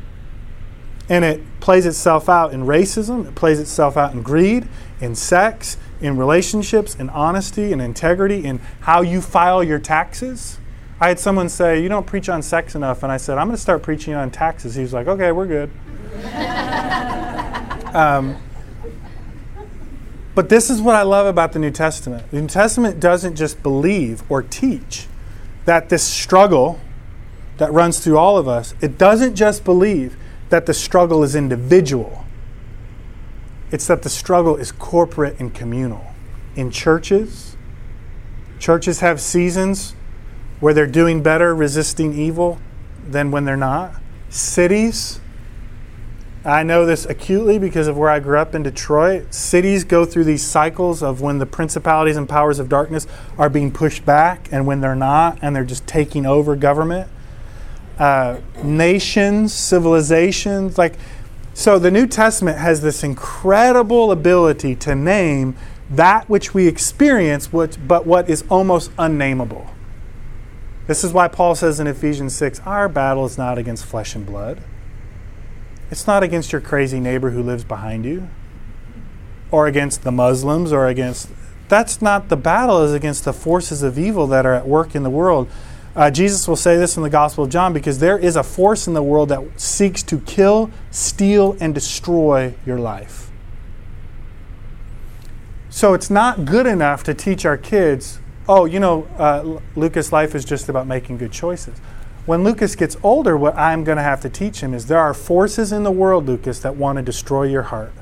And 1.09 1.25
it 1.25 1.43
plays 1.59 1.87
itself 1.87 2.29
out 2.29 2.53
in 2.53 2.63
racism, 2.63 3.27
it 3.27 3.35
plays 3.35 3.59
itself 3.59 3.97
out 3.97 4.13
in 4.13 4.23
greed, 4.23 4.69
in 5.01 5.17
sex, 5.17 5.77
in 6.01 6.17
relationships, 6.17 6.95
in 6.95 7.11
honesty, 7.11 7.73
in 7.73 7.81
integrity, 7.81 8.45
in 8.45 8.59
how 8.81 9.03
you 9.03 9.21
file 9.21 9.63
your 9.63 9.79
taxes. 9.79 10.59
I 11.01 11.09
had 11.09 11.19
someone 11.19 11.49
say, 11.49 11.83
You 11.83 11.89
don't 11.89 12.07
preach 12.07 12.29
on 12.29 12.43
sex 12.43 12.75
enough. 12.75 13.03
And 13.03 13.13
I 13.13 13.17
said, 13.17 13.39
I'm 13.39 13.47
going 13.47 13.57
to 13.57 13.63
start 13.63 13.83
preaching 13.83 14.15
on 14.15 14.31
taxes. 14.31 14.75
He 14.75 14.83
was 14.83 14.93
like, 14.93 15.07
Okay, 15.07 15.33
we're 15.33 15.47
good. 15.47 15.71
um, 17.95 18.37
but 20.35 20.49
this 20.49 20.69
is 20.69 20.83
what 20.83 20.95
I 20.95 21.03
love 21.03 21.27
about 21.27 21.53
the 21.53 21.59
New 21.59 21.71
Testament. 21.71 22.31
The 22.31 22.41
New 22.43 22.49
Testament 22.49 23.01
doesn't 23.01 23.37
just 23.37 23.63
believe 23.63 24.23
or 24.31 24.43
teach 24.43 25.07
that 25.65 25.89
this 25.89 26.05
struggle 26.05 26.79
that 27.57 27.73
runs 27.73 28.01
through 28.01 28.19
all 28.19 28.37
of 28.37 28.47
us, 28.47 28.75
it 28.81 28.99
doesn't 28.99 29.35
just 29.35 29.65
believe 29.65 30.17
that 30.51 30.67
the 30.67 30.75
struggle 30.75 31.23
is 31.23 31.35
individual. 31.35 32.25
It's 33.71 33.87
that 33.87 34.03
the 34.03 34.11
struggle 34.11 34.57
is 34.57 34.73
corporate 34.73 35.41
and 35.41 35.53
communal. 35.55 36.05
In 36.55 36.71
churches, 36.71 37.57
churches 38.59 39.01
have 39.01 39.21
seasons 39.21 39.96
where 40.61 40.75
they're 40.75 40.87
doing 40.87 41.23
better 41.23 41.55
resisting 41.55 42.13
evil 42.19 42.59
than 43.07 43.31
when 43.31 43.45
they're 43.45 43.57
not. 43.57 43.95
Cities, 44.29 45.21
I 46.45 46.63
know 46.63 46.87
this 46.87 47.07
acutely 47.07 47.59
because 47.59 47.89
of 47.89 47.97
where 47.97 48.09
I 48.09 48.21
grew 48.21 48.39
up 48.39 48.55
in 48.55 48.63
Detroit. 48.63 49.35
Cities 49.35 49.85
go 49.85 50.05
through 50.05 50.25
these 50.25 50.45
cycles 50.45 51.03
of 51.03 51.21
when 51.21 51.39
the 51.39 51.47
principalities 51.47 52.17
and 52.17 52.29
powers 52.29 52.59
of 52.59 52.69
darkness 52.69 53.07
are 53.37 53.49
being 53.49 53.73
pushed 53.73 54.07
back 54.07 54.49
and 54.53 54.67
when 54.67 54.81
they're 54.81 54.95
not, 54.95 55.39
and 55.43 55.57
they're 55.57 55.65
just 55.65 55.87
taking 55.87 56.25
over 56.25 56.55
government. 56.55 57.11
Uh, 57.99 58.39
nations, 58.63 59.53
civilizations, 59.53 60.79
like, 60.79 60.95
so 61.53 61.79
the 61.79 61.91
New 61.91 62.07
Testament 62.07 62.59
has 62.59 62.83
this 62.83 63.03
incredible 63.03 64.13
ability 64.13 64.77
to 64.77 64.95
name 64.95 65.57
that 65.91 66.29
which 66.29 66.53
we 66.53 66.69
experience, 66.69 67.49
but 67.49 68.07
what 68.07 68.29
is 68.29 68.45
almost 68.51 68.91
unnameable. 68.99 69.67
This 70.87 71.03
is 71.03 71.13
why 71.13 71.29
Paul 71.29 71.55
says 71.55 71.81
in 71.81 71.87
Ephesians 71.87 72.35
6 72.37 72.61
our 72.61 72.89
battle 72.89 73.25
is 73.25 73.37
not 73.37 73.59
against 73.59 73.85
flesh 73.85 74.15
and 74.15 74.25
blood. 74.25 74.63
It's 75.91 76.07
not 76.07 76.23
against 76.23 76.53
your 76.53 76.61
crazy 76.61 77.01
neighbor 77.01 77.31
who 77.31 77.43
lives 77.43 77.65
behind 77.65 78.05
you 78.05 78.29
or 79.51 79.67
against 79.67 80.03
the 80.03 80.13
Muslims 80.13 80.73
or 80.73 80.87
against. 80.87 81.29
That's 81.69 82.01
not 82.01 82.29
the 82.29 82.37
battle, 82.37 82.83
is 82.83 82.93
against 82.93 83.25
the 83.25 83.33
forces 83.33 83.83
of 83.83 83.99
evil 83.99 84.27
that 84.29 84.47
are 84.47 84.55
at 84.55 84.69
work 84.69 84.95
in 84.95 85.03
the 85.03 85.11
world. 85.11 85.49
Uh, 85.97 86.11
Jesus 86.11 86.47
will 86.47 86.57
say 86.57 86.77
this 86.77 86.97
in 86.97 87.03
the 87.03 87.11
Gospel 87.11 87.45
of 87.45 87.51
John 87.51 87.73
because 87.73 87.99
there 87.99 88.19
is 88.19 88.37
a 88.37 88.43
force 88.43 88.87
in 88.87 88.95
the 88.95 89.03
world 89.03 89.31
that 89.31 89.43
seeks 89.59 90.03
to 90.05 90.21
kill, 90.21 90.71
steal, 90.91 91.57
and 91.59 91.75
destroy 91.75 92.55
your 92.65 92.79
life. 92.79 93.31
So 95.71 95.95
it's 95.95 96.11
not 96.11 96.45
good 96.45 96.67
enough 96.67 97.03
to 97.05 97.15
teach 97.15 97.45
our 97.45 97.57
kids 97.57 98.21
oh, 98.49 98.65
you 98.65 98.81
know, 98.81 99.05
uh, 99.19 99.61
Lucas' 99.75 100.13
life 100.13 100.35
is 100.35 100.45
just 100.45 100.69
about 100.69 100.87
making 100.87 101.19
good 101.19 101.33
choices. 101.33 101.79
When 102.27 102.43
Lucas 102.43 102.75
gets 102.75 102.97
older, 103.03 103.37
what 103.37 103.57
I'm 103.57 103.85
going 103.85 103.99
to 103.99 104.03
have 104.03 104.21
to 104.23 104.29
teach 104.29 104.61
him 104.61 104.75
is 104.75 104.87
there 104.87 104.99
are 104.99 105.15
forces 105.15 105.71
in 105.73 105.85
the 105.85 105.93
world, 105.93 106.27
Lucas, 106.27 106.59
that 106.61 106.77
want 106.77 106.97
to 106.97 107.03
destroy 107.03 107.45
your 107.45 107.63
heart. 107.63 107.93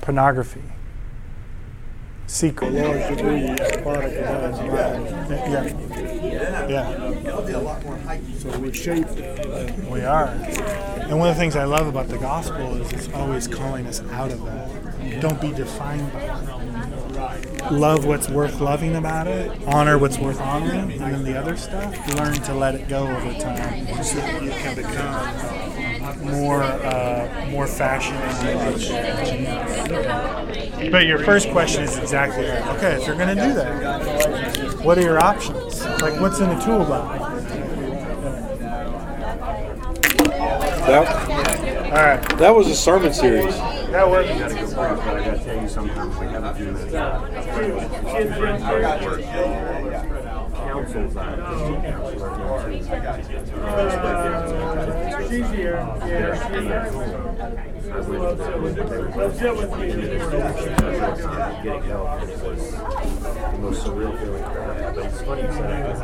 pornography. 0.00 0.62
Secret. 2.26 2.72
large 2.72 3.16
degree 3.16 3.46
a 3.48 3.82
product 3.82 4.16
of 4.16 4.26
us. 4.26 4.58
Yeah. 5.28 6.68
Yeah. 6.68 8.32
So 8.38 8.58
we're 8.58 8.72
shaped. 8.72 9.16
We 9.90 10.02
are. 10.02 10.28
And 10.28 11.18
one 11.18 11.28
of 11.28 11.34
the 11.34 11.40
things 11.40 11.56
I 11.56 11.64
love 11.64 11.88
about 11.88 12.08
the 12.08 12.18
gospel 12.18 12.76
is 12.80 12.92
it's 12.92 13.12
always 13.12 13.46
calling 13.48 13.86
us 13.86 14.00
out 14.12 14.30
of 14.30 14.44
that. 14.46 15.20
Don't 15.20 15.40
be 15.40 15.52
defined 15.52 16.12
by 16.12 16.22
it. 16.22 17.01
Love 17.70 18.04
what's 18.04 18.28
worth 18.28 18.60
loving 18.60 18.96
about 18.96 19.26
it, 19.26 19.50
honor 19.66 19.96
what's 19.98 20.18
worth 20.18 20.40
honoring, 20.40 20.92
and 20.92 21.00
then 21.00 21.24
the 21.24 21.38
other 21.38 21.56
stuff, 21.56 21.94
learn 22.16 22.34
to 22.34 22.54
let 22.54 22.74
it 22.74 22.88
go 22.88 23.06
over 23.06 23.32
time 23.38 23.86
so 24.02 24.16
that 24.16 24.42
you 24.42 24.50
can 24.50 24.76
become 24.76 25.62
more 26.30 26.62
uh, 26.62 27.48
more 27.50 27.66
fashion 27.66 28.16
But 30.90 31.06
your 31.06 31.18
first 31.18 31.50
question 31.50 31.84
is 31.84 31.96
exactly 31.98 32.44
right. 32.44 32.66
Okay, 32.76 33.00
if 33.00 33.06
you're 33.06 33.16
going 33.16 33.36
to 33.36 33.42
do 33.42 33.54
that, 33.54 34.84
what 34.84 34.98
are 34.98 35.02
your 35.02 35.22
options? 35.22 35.84
Like, 35.84 36.20
what's 36.20 36.40
in 36.40 36.48
the 36.48 36.58
toolbox? 36.64 37.20
That, 40.86 41.06
All 41.86 41.92
right. 41.92 42.38
that 42.38 42.54
was 42.54 42.66
a 42.68 42.74
sermon 42.74 43.14
series. 43.14 43.54
That 43.92 44.08
works. 44.10 44.30
I 44.30 44.38
gotta 44.38 44.54
go 44.54 44.60
first, 44.60 44.74
but 44.74 44.88
I 44.88 45.24
gotta 45.24 45.44
tell 45.44 45.62
you 45.62 45.68
sometimes 45.68 46.18
we 46.18 46.26
have 46.28 46.44
a 46.44 46.54
few 46.54 46.64
minutes. 46.72 46.92
Councils, 50.52 51.16
I 51.16 51.36
just 51.36 51.64
counselor 51.82 52.70
into. 52.70 52.92
She's 55.28 55.50
here. 55.50 55.76
Yeah, 56.06 56.32
she's 56.48 56.66
I 57.92 57.96
went 58.56 58.76
to 58.76 58.82
the. 58.84 58.94
Sit 59.38 59.54
with 59.56 59.72
me. 59.78 59.86
Getting 61.62 61.82
help, 61.82 62.22
it 62.22 62.28
was 62.42 62.62
the 62.72 63.58
most 63.58 63.80
surreal 63.84 64.12
feeling. 64.18 64.42
But 64.94 65.04
it's 65.04 65.20
funny 65.20 65.42
you 65.42 65.52
said 65.52 65.68
that. 65.68 66.02